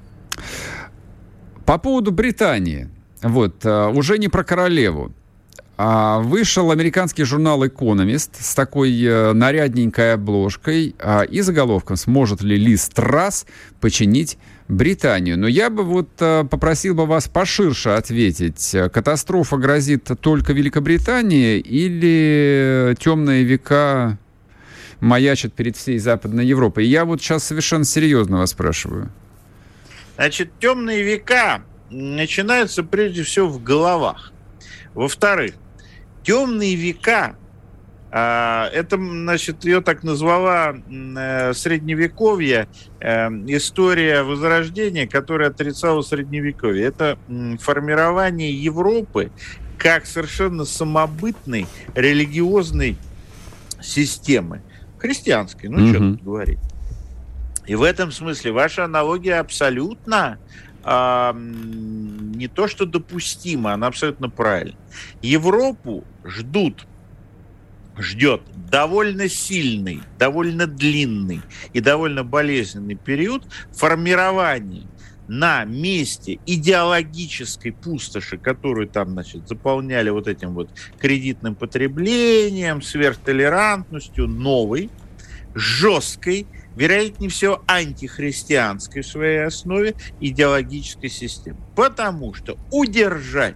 По 1.66 1.78
поводу 1.78 2.12
Британии. 2.12 2.90
Вот, 3.22 3.66
уже 3.66 4.18
не 4.18 4.28
про 4.28 4.44
королеву. 4.44 5.14
А 5.76 6.20
вышел 6.20 6.70
американский 6.70 7.24
журнал 7.24 7.66
Economist 7.66 8.30
с 8.40 8.54
такой 8.54 9.04
э, 9.04 9.34
нарядненькой 9.34 10.14
обложкой 10.14 10.96
а, 11.00 11.24
и 11.24 11.42
заголовком 11.42 11.98
«Сможет 11.98 12.44
ли 12.44 12.58
Лиз 12.58 12.88
Трасс 12.90 13.48
починить 13.82 14.38
Британию?» 14.68 15.38
Но 15.38 15.48
я 15.48 15.72
бы 15.72 15.84
вот 15.84 16.10
а, 16.20 16.44
попросил 16.44 16.94
бы 16.94 17.08
вас 17.08 17.28
поширше 17.28 17.90
ответить. 17.90 18.76
Катастрофа 18.94 19.58
грозит 19.58 20.12
только 20.22 20.54
Великобритании 20.54 21.58
или 21.58 22.96
темные 23.00 23.44
века 23.44 24.20
маячат 25.00 25.54
перед 25.54 25.76
всей 25.76 25.98
Западной 25.98 26.46
Европой? 26.46 26.86
Я 26.86 27.04
вот 27.04 27.20
сейчас 27.20 27.46
совершенно 27.46 27.84
серьезно 27.84 28.38
вас 28.38 28.52
спрашиваю. 28.52 29.10
Значит, 30.16 30.52
темные 30.60 31.02
века 31.02 31.64
начинаются 31.90 32.84
прежде 32.84 33.24
всего 33.24 33.48
в 33.48 33.64
головах. 33.64 34.32
Во-вторых, 34.94 35.56
темные 36.24 36.76
века, 36.76 37.36
а, 38.12 38.70
это, 38.70 38.98
значит, 38.98 39.66
ее 39.66 39.82
так 39.82 40.04
назвала 40.04 40.76
э, 40.76 41.54
средневековье, 41.54 42.68
э, 43.00 43.28
история 43.48 44.22
Возрождения, 44.22 45.08
которая 45.08 45.50
отрицала 45.50 46.02
средневековье. 46.04 46.86
Это 46.86 47.18
формирование 47.60 48.54
Европы 48.54 49.32
как 49.80 50.06
совершенно 50.06 50.64
самобытной 50.64 51.66
религиозной 51.96 52.98
системы. 53.82 54.62
Христианской, 55.00 55.70
ну, 55.70 55.80
mm-hmm. 55.80 55.90
что 55.90 55.98
тут 56.00 56.24
говорить. 56.24 56.60
И 57.66 57.76
в 57.76 57.84
этом 57.84 58.12
смысле 58.12 58.52
ваша 58.52 58.86
аналогия 58.86 59.40
абсолютно 59.40 60.38
а, 60.84 61.34
не 61.34 62.48
то 62.48 62.68
что 62.68 62.86
допустима, 62.86 63.74
она 63.74 63.88
абсолютно 63.88 64.30
правильна. 64.30 64.78
Европу 65.22 66.04
ждут, 66.26 66.86
ждет 67.98 68.42
довольно 68.70 69.30
сильный, 69.30 70.02
довольно 70.20 70.68
длинный 70.68 71.42
и 71.72 71.80
довольно 71.80 72.24
болезненный 72.24 72.96
период 72.96 73.44
формирования 73.72 74.88
на 75.30 75.64
месте 75.64 76.40
идеологической 76.46 77.72
пустоши, 77.72 78.38
которую 78.38 78.90
там, 78.90 79.12
значит, 79.12 79.48
заполняли 79.48 80.10
вот 80.10 80.28
этим 80.28 80.54
вот 80.54 80.70
кредитным 81.00 81.56
потреблением, 81.56 82.82
сверхтолерантностью, 82.82 84.28
новой, 84.28 84.90
жесткой, 85.56 86.46
вероятнее 86.76 87.30
всего, 87.30 87.62
антихристианской 87.68 89.02
в 89.02 89.08
своей 89.08 89.46
основе 89.46 89.96
идеологической 90.20 91.10
системы. 91.10 91.60
Потому 91.76 92.34
что 92.34 92.58
удержать 92.72 93.56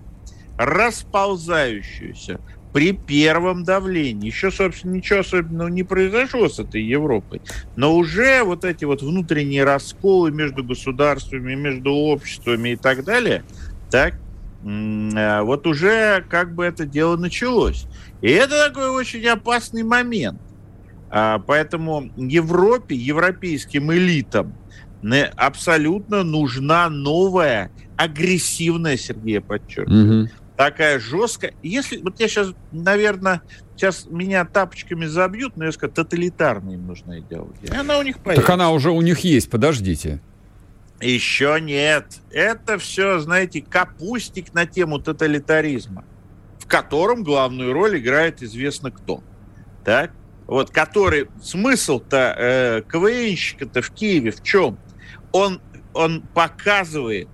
расползающуюся 0.57 2.39
при 2.73 2.91
первом 2.91 3.63
давлении. 3.63 4.27
Еще, 4.27 4.51
собственно, 4.51 4.93
ничего 4.93 5.19
особенного 5.19 5.67
не 5.67 5.83
произошло 5.83 6.49
с 6.49 6.59
этой 6.59 6.83
Европой. 6.83 7.41
Но 7.75 7.95
уже 7.95 8.43
вот 8.43 8.65
эти 8.65 8.85
вот 8.85 9.01
внутренние 9.01 9.63
расколы 9.63 10.31
между 10.31 10.63
государствами, 10.63 11.55
между 11.55 11.91
обществами 11.93 12.69
и 12.69 12.75
так 12.75 13.03
далее, 13.03 13.43
так, 13.89 14.19
э, 14.63 15.41
вот 15.41 15.65
уже 15.65 16.23
как 16.29 16.53
бы 16.53 16.65
это 16.65 16.85
дело 16.85 17.17
началось. 17.17 17.87
И 18.21 18.29
это 18.29 18.67
такой 18.67 18.89
очень 18.89 19.25
опасный 19.27 19.83
момент. 19.83 20.39
А, 21.09 21.39
поэтому 21.39 22.11
Европе, 22.17 22.95
европейским 22.95 23.91
элитам 23.93 24.55
абсолютно 25.35 26.23
нужна 26.23 26.89
новая, 26.89 27.71
агрессивная, 27.95 28.97
Сергей 28.97 29.39
подчеркиваю, 29.39 30.23
угу. 30.23 30.31
такая 30.57 30.99
жесткая. 30.99 31.53
Если, 31.63 31.97
вот 31.97 32.19
я 32.19 32.27
сейчас, 32.27 32.53
наверное, 32.71 33.41
сейчас 33.75 34.07
меня 34.09 34.43
тапочками 34.43 35.05
забьют, 35.05 35.55
но 35.55 35.65
я 35.65 35.71
скажу, 35.71 35.93
тоталитарная 35.93 36.73
им 36.73 36.87
нужна 36.87 37.19
идеология. 37.19 37.79
Она 37.79 37.99
у 37.99 38.01
них 38.01 38.19
появится. 38.19 38.45
Так 38.45 38.53
она 38.53 38.71
уже 38.71 38.91
у 38.91 39.01
них 39.01 39.19
есть, 39.19 39.49
подождите. 39.49 40.21
Еще 40.99 41.59
нет. 41.61 42.07
Это 42.31 42.79
все, 42.79 43.19
знаете, 43.19 43.61
капустик 43.61 44.53
на 44.53 44.65
тему 44.65 44.99
тоталитаризма, 44.99 46.05
в 46.59 46.65
котором 46.65 47.23
главную 47.23 47.71
роль 47.71 47.99
играет 47.99 48.41
известно 48.41 48.89
кто. 48.89 49.23
Так? 49.85 50.11
Вот, 50.47 50.71
который 50.71 51.27
смысл-то 51.41 52.35
э, 52.37 52.81
КВНщика-то 52.87 53.81
в 53.81 53.91
Киеве 53.91 54.31
в 54.31 54.41
чем? 54.41 54.79
Он, 55.31 55.61
он 55.93 56.21
показывает 56.33 57.27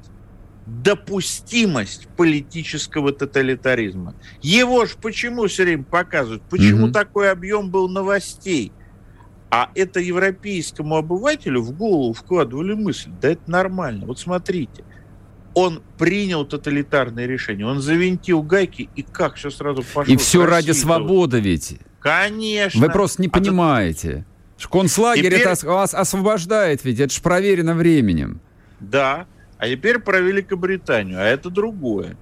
допустимость 0.65 2.07
политического 2.17 3.11
тоталитаризма. 3.11 4.15
Его 4.41 4.85
ж 4.85 4.95
почему 5.01 5.47
все 5.47 5.63
время 5.63 5.83
показывают? 5.83 6.43
Почему 6.49 6.85
угу. 6.85 6.93
такой 6.93 7.31
объем 7.31 7.69
был 7.69 7.89
новостей? 7.89 8.71
А 9.51 9.69
это 9.75 9.99
европейскому 9.99 10.95
обывателю 10.95 11.61
в 11.61 11.71
голову 11.73 12.13
вкладывали 12.13 12.73
мысль, 12.73 13.11
да 13.21 13.29
это 13.29 13.51
нормально. 13.51 14.07
Вот 14.07 14.17
смотрите, 14.17 14.83
он 15.53 15.83
принял 15.99 16.43
тоталитарное 16.43 17.27
решение, 17.27 17.67
он 17.67 17.79
завинтил 17.79 18.41
гайки, 18.41 18.89
и 18.95 19.03
как 19.03 19.35
все 19.35 19.51
сразу 19.51 19.83
пошло. 19.83 20.11
И 20.11 20.17
все 20.17 20.47
ради 20.47 20.71
свободы 20.71 21.39
ведь. 21.39 21.77
Конечно. 22.03 22.81
Вы 22.81 22.89
просто 22.91 23.21
не 23.21 23.29
а 23.29 23.31
понимаете. 23.31 24.25
А 24.63 24.67
Концлагерь 24.67 25.25
теперь... 25.25 25.41
это 25.41 25.65
вас 25.65 25.93
освобождает 25.93 26.83
ведь, 26.83 26.99
это 26.99 27.13
же 27.13 27.21
проверено 27.21 27.73
временем. 27.73 28.41
Да, 28.79 29.25
а 29.57 29.67
теперь 29.67 29.99
про 29.99 30.19
Великобританию, 30.19 31.19
а 31.19 31.23
это 31.23 31.49
другое 31.49 32.17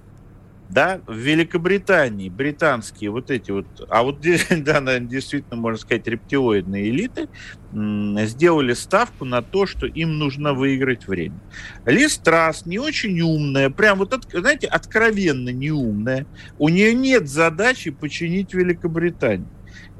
да, 0.72 1.00
в 1.06 1.14
Великобритании 1.14 2.30
британские 2.30 3.10
вот 3.10 3.30
эти 3.30 3.50
вот, 3.50 3.66
а 3.90 4.02
вот 4.02 4.20
да, 4.50 4.98
действительно, 5.00 5.56
можно 5.56 5.78
сказать, 5.78 6.06
рептилоидные 6.06 6.88
элиты 6.88 7.28
сделали 7.72 8.72
ставку 8.72 9.24
на 9.24 9.42
то, 9.42 9.66
что 9.66 9.86
им 9.86 10.18
нужно 10.18 10.54
выиграть 10.54 11.06
время. 11.06 11.38
Лиз 11.84 12.16
Трасс 12.18 12.64
не 12.64 12.78
очень 12.78 13.20
умная, 13.20 13.68
прям 13.68 13.98
вот, 13.98 14.18
знаете, 14.32 14.66
откровенно 14.66 15.50
неумная. 15.50 16.26
У 16.58 16.68
нее 16.70 16.94
нет 16.94 17.28
задачи 17.28 17.90
починить 17.90 18.54
Великобританию. 18.54 19.48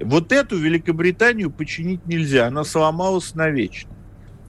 Вот 0.01 0.33
эту 0.33 0.57
Великобританию 0.57 1.51
починить 1.51 2.07
нельзя, 2.07 2.47
она 2.47 2.65
сломалась 2.65 3.35
навечно. 3.35 3.91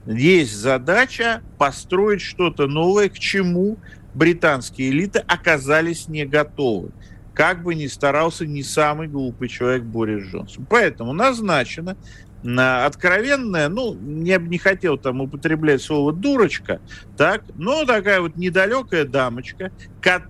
Есть 0.06 0.54
задача 0.54 1.42
построить 1.58 2.20
что-то 2.20 2.66
новое, 2.66 3.08
к 3.08 3.18
чему 3.18 3.78
британские 4.14 4.90
элиты 4.90 5.20
оказались 5.20 6.08
не 6.08 6.24
готовы. 6.24 6.90
Как 7.34 7.62
бы 7.62 7.74
ни 7.74 7.86
старался 7.86 8.46
не 8.46 8.62
самый 8.62 9.08
глупый 9.08 9.48
человек 9.48 9.82
Борис 9.82 10.26
Джонсон. 10.26 10.66
Поэтому 10.68 11.12
назначено 11.12 11.96
на 12.44 12.84
откровенная, 12.84 13.68
ну, 13.68 13.96
я 14.22 14.38
бы 14.38 14.48
не 14.48 14.58
хотел 14.58 14.98
там 14.98 15.22
употреблять 15.22 15.80
слово 15.80 16.12
дурочка, 16.12 16.80
так, 17.16 17.42
но 17.56 17.86
такая 17.86 18.20
вот 18.20 18.36
недалекая 18.36 19.06
дамочка, 19.06 19.72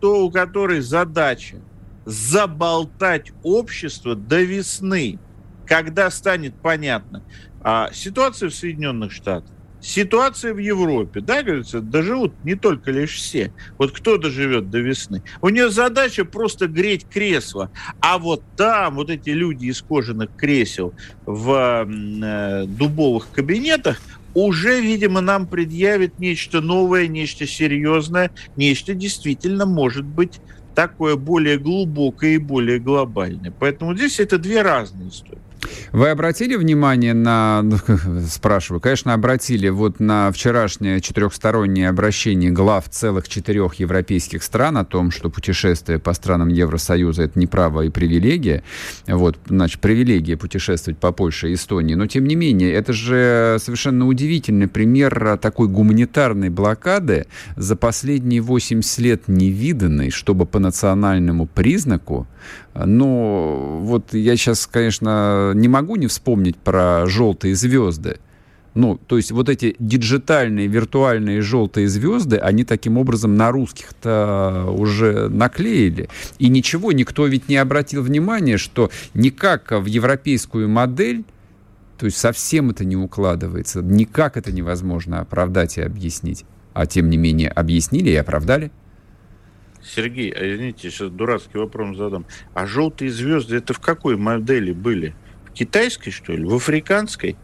у 0.02 0.30
которой 0.30 0.80
задача 0.80 1.56
заболтать 2.04 3.32
общество 3.42 4.14
до 4.14 4.42
весны, 4.42 5.18
когда 5.66 6.10
станет 6.10 6.54
понятно, 6.54 7.22
а 7.62 7.90
ситуация 7.92 8.50
в 8.50 8.54
Соединенных 8.54 9.12
Штатах, 9.12 9.50
ситуация 9.80 10.54
в 10.54 10.58
Европе, 10.58 11.20
да, 11.20 11.42
говорится, 11.42 11.80
доживут 11.80 12.32
не 12.44 12.54
только 12.54 12.90
лишь 12.90 13.14
все. 13.14 13.52
Вот 13.78 13.92
кто 13.92 14.16
доживет 14.18 14.70
до 14.70 14.78
весны? 14.80 15.22
У 15.40 15.48
нее 15.48 15.70
задача 15.70 16.24
просто 16.24 16.66
греть 16.66 17.06
кресло. 17.08 17.70
А 18.00 18.18
вот 18.18 18.42
там 18.56 18.96
вот 18.96 19.10
эти 19.10 19.30
люди 19.30 19.66
из 19.66 19.82
кожаных 19.82 20.30
кресел 20.36 20.94
в 21.26 21.86
э, 21.86 22.66
дубовых 22.66 23.30
кабинетах 23.30 24.00
уже, 24.34 24.80
видимо, 24.80 25.20
нам 25.20 25.46
предъявит 25.46 26.18
нечто 26.18 26.60
новое, 26.60 27.06
нечто 27.06 27.46
серьезное, 27.46 28.32
нечто 28.56 28.94
действительно 28.94 29.64
может 29.64 30.04
быть 30.04 30.40
такое 30.74 31.16
более 31.16 31.58
глубокое 31.58 32.30
и 32.30 32.38
более 32.38 32.78
глобальное. 32.78 33.52
Поэтому 33.58 33.94
здесь 33.94 34.20
это 34.20 34.38
две 34.38 34.62
разные 34.62 35.08
истории. 35.08 35.38
Вы 35.92 36.08
обратили 36.08 36.56
внимание 36.56 37.14
на, 37.14 37.62
ну, 37.62 37.78
спрашиваю, 38.28 38.80
конечно, 38.80 39.14
обратили 39.14 39.68
вот 39.68 40.00
на 40.00 40.30
вчерашнее 40.32 41.00
четырехстороннее 41.00 41.88
обращение 41.88 42.50
глав 42.50 42.88
целых 42.88 43.28
четырех 43.28 43.74
европейских 43.74 44.42
стран 44.42 44.78
о 44.78 44.84
том, 44.84 45.10
что 45.10 45.30
путешествие 45.30 45.98
по 45.98 46.12
странам 46.12 46.48
Евросоюза 46.48 47.22
это 47.22 47.38
не 47.38 47.46
право 47.46 47.82
и 47.82 47.90
привилегия. 47.90 48.62
Вот, 49.06 49.38
значит, 49.46 49.80
привилегия 49.80 50.36
путешествовать 50.36 50.98
по 50.98 51.12
Польше 51.12 51.50
и 51.50 51.54
Эстонии. 51.54 51.94
Но, 51.94 52.06
тем 52.06 52.26
не 52.26 52.34
менее, 52.34 52.72
это 52.72 52.92
же 52.92 53.58
совершенно 53.60 54.06
удивительный 54.06 54.68
пример 54.68 55.38
такой 55.38 55.68
гуманитарной 55.68 56.50
блокады 56.50 57.26
за 57.56 57.76
последние 57.76 58.40
80 58.40 58.98
лет 58.98 59.22
невиданной, 59.28 60.10
чтобы 60.10 60.46
по 60.46 60.58
национальному 60.58 61.46
признаку 61.46 62.26
но 62.74 63.78
вот 63.82 64.14
я 64.14 64.36
сейчас, 64.36 64.66
конечно, 64.66 65.52
не 65.60 65.68
могу 65.68 65.96
не 65.96 66.06
вспомнить 66.06 66.56
про 66.56 67.06
желтые 67.06 67.54
звезды. 67.54 68.18
Ну, 68.74 68.98
то 69.06 69.16
есть 69.16 69.30
вот 69.30 69.48
эти 69.48 69.76
диджитальные, 69.78 70.66
виртуальные 70.66 71.42
желтые 71.42 71.86
звезды, 71.86 72.36
они 72.38 72.64
таким 72.64 72.98
образом 72.98 73.36
на 73.36 73.52
русских-то 73.52 74.66
уже 74.68 75.28
наклеили. 75.28 76.08
И 76.38 76.48
ничего, 76.48 76.90
никто 76.90 77.26
ведь 77.26 77.48
не 77.48 77.56
обратил 77.56 78.02
внимания, 78.02 78.56
что 78.56 78.90
никак 79.14 79.70
в 79.70 79.86
европейскую 79.86 80.68
модель, 80.68 81.24
то 81.98 82.06
есть 82.06 82.18
совсем 82.18 82.70
это 82.70 82.84
не 82.84 82.96
укладывается, 82.96 83.80
никак 83.80 84.36
это 84.36 84.50
невозможно 84.50 85.20
оправдать 85.20 85.78
и 85.78 85.82
объяснить. 85.82 86.44
А 86.72 86.86
тем 86.86 87.08
не 87.08 87.16
менее 87.16 87.50
объяснили 87.50 88.10
и 88.10 88.16
оправдали. 88.16 88.72
Сергей, 89.84 90.30
а 90.30 90.52
извините, 90.52 90.90
сейчас 90.90 91.10
дурацкий 91.10 91.58
вопрос 91.58 91.96
задам. 91.96 92.26
А 92.54 92.66
желтые 92.66 93.10
звезды 93.10 93.56
это 93.56 93.74
в 93.74 93.80
какой 93.80 94.16
модели 94.16 94.72
были? 94.72 95.14
Китайской, 95.54 96.10
что 96.10 96.32
ли? 96.32 96.44
В 96.44 96.54
африканской? 96.54 97.36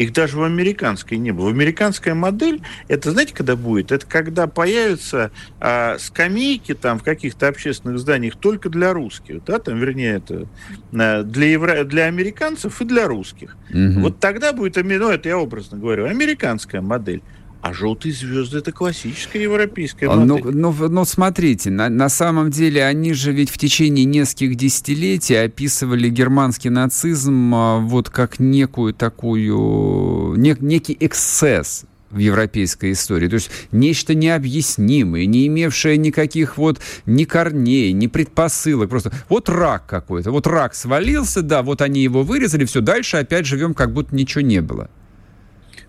Их 0.00 0.14
даже 0.14 0.38
в 0.38 0.42
американской 0.42 1.18
не 1.18 1.30
было. 1.30 1.46
В 1.46 1.48
американская 1.48 2.14
модель, 2.14 2.62
это 2.88 3.10
знаете, 3.10 3.34
когда 3.34 3.54
будет? 3.54 3.92
Это 3.92 4.06
когда 4.06 4.46
появятся 4.46 5.30
а, 5.60 5.98
скамейки 5.98 6.74
там 6.74 6.98
в 6.98 7.02
каких-то 7.02 7.48
общественных 7.48 7.98
зданиях 7.98 8.36
только 8.36 8.70
для 8.70 8.94
русских, 8.94 9.44
да, 9.44 9.58
там, 9.58 9.78
вернее, 9.78 10.14
это 10.16 10.48
а, 10.94 11.22
для, 11.22 11.46
евро... 11.48 11.84
для 11.84 12.04
американцев 12.04 12.80
и 12.80 12.86
для 12.86 13.06
русских. 13.08 13.58
Угу. 13.68 14.00
Вот 14.00 14.20
тогда 14.20 14.54
будет, 14.54 14.76
ну, 14.76 15.10
это 15.10 15.28
я 15.28 15.36
образно 15.36 15.76
говорю, 15.76 16.06
американская 16.06 16.80
модель. 16.80 17.22
А 17.62 17.74
желтые 17.74 18.14
звезды 18.14 18.58
это 18.58 18.72
классическая 18.72 19.42
европейская 19.42 20.06
а, 20.06 20.16
модель. 20.16 20.44
Ну, 20.54 20.72
ну, 20.72 20.88
ну 20.88 21.04
смотрите, 21.04 21.70
на, 21.70 21.90
на 21.90 22.08
самом 22.08 22.50
деле 22.50 22.84
они 22.84 23.12
же 23.12 23.32
ведь 23.32 23.50
в 23.50 23.58
течение 23.58 24.06
нескольких 24.06 24.54
десятилетий 24.54 25.34
описывали 25.34 26.08
германский 26.08 26.70
нацизм 26.70 27.54
а, 27.54 27.78
вот 27.78 28.08
как 28.08 28.40
некую 28.40 28.94
такую, 28.94 30.36
не, 30.36 30.56
некий 30.58 30.96
эксцесс 30.98 31.84
в 32.10 32.18
европейской 32.18 32.92
истории. 32.92 33.28
То 33.28 33.34
есть 33.34 33.50
нечто 33.72 34.14
необъяснимое, 34.14 35.26
не 35.26 35.46
имевшее 35.46 35.96
никаких 35.96 36.56
вот 36.56 36.80
ни 37.06 37.24
корней, 37.24 37.92
ни 37.92 38.06
предпосылок. 38.06 38.88
Просто 38.88 39.12
вот 39.28 39.48
рак 39.48 39.86
какой-то. 39.86 40.30
Вот 40.30 40.46
рак 40.46 40.74
свалился, 40.74 41.42
да, 41.42 41.62
вот 41.62 41.82
они 41.82 42.02
его 42.02 42.22
вырезали, 42.22 42.64
все, 42.64 42.80
дальше 42.80 43.18
опять 43.18 43.46
живем, 43.46 43.74
как 43.74 43.92
будто 43.92 44.14
ничего 44.14 44.40
не 44.40 44.60
было. 44.60 44.90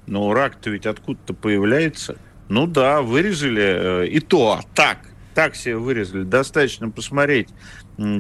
Но 0.08 0.34
рак-то 0.34 0.70
ведь 0.70 0.86
откуда-то 0.86 1.34
появляется. 1.34 2.18
Ну 2.50 2.68
да, 2.68 3.02
вырезали 3.02 4.04
э, 4.04 4.08
и 4.08 4.20
то, 4.20 4.60
так, 4.76 5.00
так 5.34 5.56
себе 5.56 5.78
вырезали. 5.78 6.24
Достаточно 6.24 6.90
посмотреть 6.90 7.48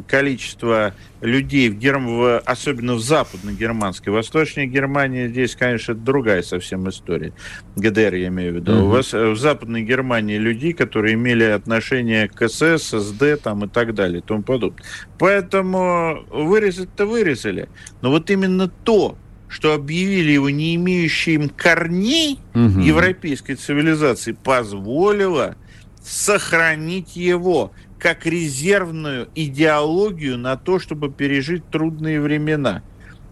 количество 0.07 0.93
людей, 1.21 1.69
в 1.69 1.77
Герм... 1.77 2.39
особенно 2.45 2.93
в 2.93 3.01
западной 3.01 3.53
германской. 3.53 4.13
Восточная 4.13 4.65
Германия 4.65 5.27
здесь, 5.27 5.55
конечно, 5.55 5.95
другая 5.95 6.43
совсем 6.43 6.87
история. 6.89 7.33
ГДР, 7.75 8.15
я 8.15 8.27
имею 8.27 8.53
в 8.53 8.55
виду. 8.57 8.73
Mm-hmm. 8.73 8.83
У 8.83 8.89
вас 8.89 9.13
в 9.13 9.35
Западной 9.37 9.81
Германии 9.81 10.37
людей, 10.37 10.73
которые 10.73 11.15
имели 11.15 11.43
отношение 11.43 12.27
к 12.27 12.47
СС, 12.47 12.91
СД 12.91 13.41
там, 13.41 13.65
и 13.65 13.67
так 13.67 13.95
далее, 13.95 14.19
и 14.19 14.21
тому 14.21 14.43
подобное. 14.43 14.83
Поэтому 15.17 16.25
вырезать-то 16.29 17.05
вырезали. 17.05 17.69
Но 18.01 18.11
вот 18.11 18.29
именно 18.29 18.67
то, 18.67 19.17
что 19.51 19.73
объявили 19.73 20.31
его 20.31 20.49
не 20.49 20.75
имеющим 20.75 21.49
корней 21.49 22.39
угу. 22.53 22.79
европейской 22.79 23.55
цивилизации, 23.55 24.31
позволило 24.31 25.57
сохранить 26.01 27.17
его 27.17 27.73
как 27.99 28.25
резервную 28.25 29.27
идеологию 29.35 30.37
на 30.37 30.55
то, 30.55 30.79
чтобы 30.79 31.11
пережить 31.11 31.69
трудные 31.69 32.21
времена. 32.21 32.81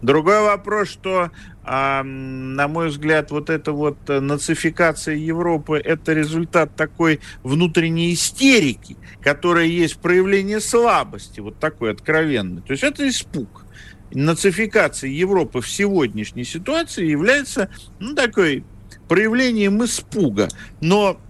Другой 0.02 0.42
вопрос, 0.42 0.88
что, 0.88 1.30
э, 1.64 2.02
на 2.02 2.68
мой 2.68 2.88
взгляд, 2.88 3.30
вот 3.30 3.50
эта 3.50 3.72
вот 3.72 3.96
нацификация 4.08 5.14
Европы– 5.14 5.80
это 5.84 6.12
результат 6.12 6.76
такой 6.76 7.20
внутренней 7.42 8.12
истерики, 8.12 8.96
которая 9.22 9.66
есть 9.66 9.96
проявление 9.96 10.60
слабости, 10.60 11.40
вот 11.40 11.58
такой 11.58 11.92
откровенной. 11.92 12.62
То 12.62 12.72
есть 12.72 12.84
это 12.84 13.08
испуг 13.08 13.64
нацификация 14.12 15.10
Европы 15.10 15.60
в 15.60 15.68
сегодняшней 15.68 16.44
ситуации 16.44 17.06
является 17.06 17.70
ну, 17.98 18.14
такой 18.14 18.64
проявлением 19.08 19.84
испуга. 19.84 20.48
Но, 20.80 21.20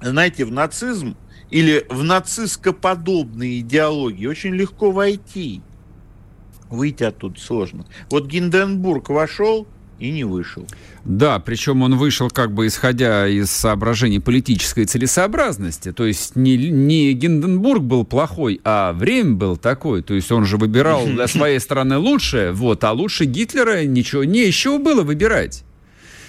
знаете, 0.00 0.44
в 0.44 0.52
нацизм 0.52 1.16
или 1.50 1.86
в 1.88 2.02
нацистско-подобные 2.02 3.60
идеологии 3.60 4.26
очень 4.26 4.54
легко 4.54 4.90
войти. 4.90 5.62
Выйти 6.68 7.04
оттуда 7.04 7.38
сложно. 7.40 7.86
Вот 8.10 8.26
Гинденбург 8.26 9.08
вошел, 9.10 9.68
и 9.98 10.10
не 10.10 10.24
вышел. 10.24 10.66
Да, 11.04 11.38
причем 11.38 11.82
он 11.82 11.96
вышел 11.96 12.28
как 12.30 12.52
бы 12.52 12.66
исходя 12.66 13.28
из 13.28 13.50
соображений 13.50 14.18
политической 14.18 14.84
целесообразности. 14.84 15.92
То 15.92 16.04
есть 16.04 16.36
не, 16.36 16.56
не 16.56 17.12
Гинденбург 17.12 17.82
был 17.82 18.04
плохой, 18.04 18.60
а 18.64 18.92
время 18.92 19.32
было 19.34 19.56
такое. 19.56 20.02
То 20.02 20.14
есть 20.14 20.32
он 20.32 20.44
же 20.44 20.56
выбирал 20.56 21.06
для 21.06 21.28
своей 21.28 21.60
страны 21.60 21.98
лучшее, 21.98 22.52
вот, 22.52 22.82
а 22.84 22.92
лучше 22.92 23.24
Гитлера 23.24 23.84
ничего 23.84 24.24
не 24.24 24.44
еще 24.44 24.78
было 24.78 25.02
выбирать. 25.02 25.65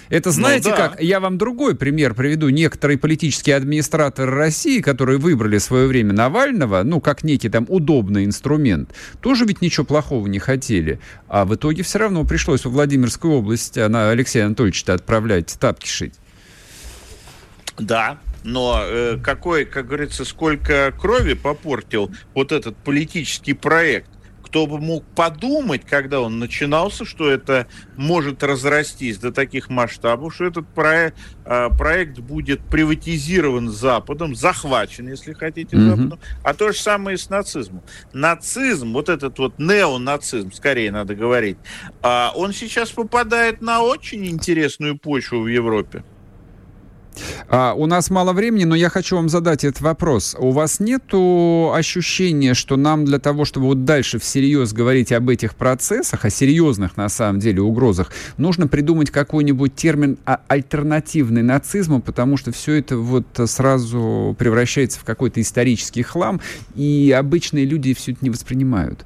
Это 0.08 0.30
ну 0.30 0.34
знаете 0.34 0.70
ну, 0.70 0.76
да. 0.76 0.88
как? 0.88 1.00
Я 1.00 1.20
вам 1.20 1.38
другой 1.38 1.74
пример 1.74 2.14
приведу. 2.14 2.48
Некоторые 2.48 2.98
политические 2.98 3.56
администраторы 3.56 4.30
России, 4.30 4.80
которые 4.80 5.18
выбрали 5.18 5.58
в 5.58 5.62
свое 5.62 5.86
время 5.86 6.12
Навального, 6.12 6.82
ну, 6.82 7.00
как 7.00 7.24
некий 7.24 7.48
там 7.48 7.66
удобный 7.68 8.24
инструмент, 8.24 8.94
тоже 9.20 9.44
ведь 9.44 9.60
ничего 9.60 9.84
плохого 9.84 10.26
не 10.26 10.38
хотели. 10.38 11.00
А 11.28 11.44
в 11.44 11.54
итоге 11.54 11.82
все 11.82 11.98
равно 11.98 12.24
пришлось 12.24 12.64
во 12.64 12.70
Владимирскую 12.70 13.34
область 13.34 13.76
на 13.76 14.10
Алексея 14.10 14.46
Анатольевича 14.46 14.94
отправлять 14.94 15.56
тапки 15.58 15.86
шить. 15.86 16.14
Да, 17.78 18.18
но 18.44 18.80
э, 18.82 19.18
какой, 19.22 19.64
как 19.64 19.86
говорится, 19.86 20.24
сколько 20.24 20.92
крови 20.98 21.34
попортил 21.34 22.10
вот 22.34 22.52
этот 22.52 22.76
политический 22.76 23.52
проект, 23.52 24.10
кто 24.48 24.66
бы 24.66 24.78
мог 24.78 25.04
подумать, 25.14 25.82
когда 25.84 26.22
он 26.22 26.38
начинался, 26.38 27.04
что 27.04 27.30
это 27.30 27.66
может 27.96 28.42
разрастись 28.42 29.18
до 29.18 29.30
таких 29.30 29.68
масштабов, 29.68 30.34
что 30.34 30.46
этот 30.46 30.66
проект, 30.68 31.18
а, 31.44 31.68
проект 31.68 32.18
будет 32.20 32.60
приватизирован 32.60 33.68
Западом, 33.68 34.34
захвачен, 34.34 35.06
если 35.08 35.34
хотите, 35.34 35.76
mm-hmm. 35.76 35.90
Западом, 35.90 36.20
а 36.42 36.54
то 36.54 36.72
же 36.72 36.78
самое 36.78 37.16
и 37.16 37.18
с 37.18 37.28
нацизмом. 37.28 37.82
Нацизм, 38.14 38.94
вот 38.94 39.10
этот 39.10 39.38
вот 39.38 39.58
неонацизм, 39.58 40.50
скорее 40.52 40.92
надо 40.92 41.14
говорить, 41.14 41.58
а, 42.00 42.32
он 42.34 42.54
сейчас 42.54 42.90
попадает 42.90 43.60
на 43.60 43.82
очень 43.82 44.26
интересную 44.26 44.98
почву 44.98 45.42
в 45.42 45.46
Европе. 45.46 46.04
А, 47.48 47.74
у 47.74 47.86
нас 47.86 48.10
мало 48.10 48.32
времени, 48.32 48.64
но 48.64 48.74
я 48.74 48.88
хочу 48.88 49.16
вам 49.16 49.28
задать 49.28 49.64
этот 49.64 49.80
вопрос. 49.80 50.36
У 50.38 50.50
вас 50.50 50.80
нет 50.80 51.04
ощущения, 51.12 52.54
что 52.54 52.76
нам 52.76 53.04
для 53.04 53.18
того, 53.18 53.44
чтобы 53.44 53.66
вот 53.66 53.84
дальше 53.84 54.18
всерьез 54.18 54.72
говорить 54.72 55.12
об 55.12 55.28
этих 55.28 55.54
процессах, 55.54 56.24
о 56.24 56.30
серьезных 56.30 56.96
на 56.96 57.08
самом 57.08 57.40
деле 57.40 57.62
угрозах, 57.62 58.12
нужно 58.36 58.66
придумать 58.68 59.10
какой-нибудь 59.10 59.74
термин 59.74 60.18
а, 60.24 60.40
альтернативный 60.48 61.42
нацизму, 61.42 62.00
потому 62.00 62.36
что 62.36 62.52
все 62.52 62.74
это 62.74 62.96
вот 62.96 63.26
сразу 63.46 64.36
превращается 64.38 65.00
в 65.00 65.04
какой-то 65.04 65.40
исторический 65.40 66.02
хлам, 66.02 66.40
и 66.74 67.14
обычные 67.16 67.64
люди 67.64 67.94
все 67.94 68.12
это 68.12 68.20
не 68.22 68.30
воспринимают. 68.30 69.04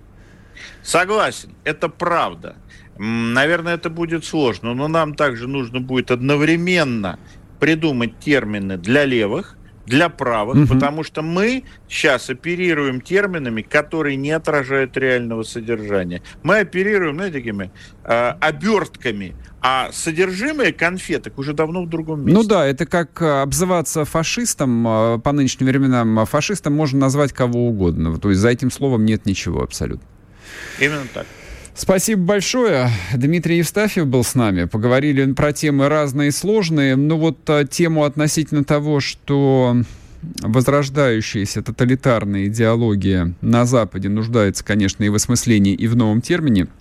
Согласен, 0.83 1.51
это 1.65 1.89
правда. 1.89 2.57
Наверное, 2.99 3.75
это 3.75 3.89
будет 3.89 4.25
сложно, 4.25 4.75
но 4.75 4.87
нам 4.87 5.15
также 5.15 5.49
нужно 5.49 5.81
будет 5.81 6.11
одновременно 6.11 7.19
придумать 7.63 8.19
термины 8.19 8.77
для 8.77 9.05
левых, 9.05 9.57
для 9.87 10.09
правых, 10.09 10.57
угу. 10.57 10.75
потому 10.75 11.05
что 11.05 11.23
мы 11.23 11.63
сейчас 11.89 12.29
оперируем 12.29 13.01
терминами, 13.01 13.63
которые 13.63 14.17
не 14.17 14.33
отражают 14.33 14.97
реального 14.97 15.45
содержания. 15.45 16.23
Мы 16.43 16.59
оперируем, 16.59 17.15
знаете, 17.15 17.39
такими 17.39 17.71
э, 18.03 18.31
обертками, 18.41 19.37
а 19.61 19.91
содержимое 19.93 20.73
конфеток 20.73 21.39
уже 21.39 21.53
давно 21.53 21.85
в 21.85 21.89
другом 21.89 22.25
месте. 22.25 22.43
Ну 22.43 22.45
да, 22.45 22.67
это 22.67 22.85
как 22.85 23.23
э, 23.23 23.43
обзываться 23.43 24.05
фашистом 24.05 24.85
э, 24.89 25.19
по 25.21 25.31
нынешним 25.31 25.69
временам. 25.69 26.27
Фашистом 26.27 26.73
можно 26.73 26.99
назвать 26.99 27.33
кого 27.33 27.69
угодно. 27.69 28.19
То 28.19 28.31
есть 28.31 28.41
за 28.41 28.49
этим 28.49 28.73
словом 28.73 29.05
нет 29.05 29.25
ничего 29.25 29.63
абсолютно. 29.63 30.09
Именно 30.81 31.07
так. 31.15 31.29
Спасибо 31.75 32.23
большое. 32.23 32.91
Дмитрий 33.15 33.59
Евстафьев 33.59 34.07
был 34.07 34.25
с 34.25 34.35
нами. 34.35 34.65
Поговорили 34.65 35.33
про 35.33 35.53
темы 35.53 35.89
разные 35.89 36.29
и 36.29 36.33
сложные. 36.33 36.97
Ну 36.97 37.17
вот 37.17 37.39
а, 37.49 37.65
тему 37.65 38.05
относительно 38.05 38.63
того, 38.63 39.01
что 39.01 39.77
возрождающаяся 40.43 41.63
тоталитарная 41.63 42.47
идеология 42.47 43.35
на 43.41 43.65
Западе 43.65 44.09
нуждается, 44.09 44.65
конечно, 44.65 45.03
и 45.03 45.09
в 45.09 45.15
осмыслении, 45.15 45.75
и 45.75 45.87
в 45.89 45.97
новом 45.97 46.21
термине– 46.21 46.69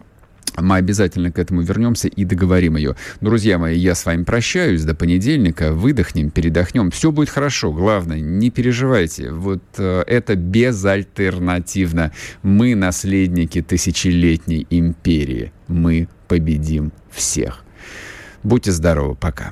мы 0.57 0.75
обязательно 0.75 1.31
к 1.31 1.39
этому 1.39 1.61
вернемся 1.61 2.07
и 2.07 2.25
договорим 2.25 2.75
ее. 2.75 2.95
Друзья 3.21 3.57
мои, 3.57 3.77
я 3.77 3.95
с 3.95 4.05
вами 4.05 4.23
прощаюсь 4.23 4.83
до 4.83 4.95
понедельника. 4.95 5.71
Выдохнем, 5.73 6.29
передохнем. 6.29 6.91
Все 6.91 7.11
будет 7.11 7.29
хорошо. 7.29 7.71
Главное, 7.71 8.19
не 8.19 8.49
переживайте. 8.49 9.31
Вот 9.31 9.63
э, 9.77 10.03
это 10.07 10.35
безальтернативно. 10.35 12.11
Мы 12.43 12.75
наследники 12.75 13.61
тысячелетней 13.61 14.67
империи. 14.69 15.51
Мы 15.67 16.07
победим 16.27 16.91
всех. 17.11 17.63
Будьте 18.43 18.71
здоровы. 18.71 19.15
Пока. 19.15 19.51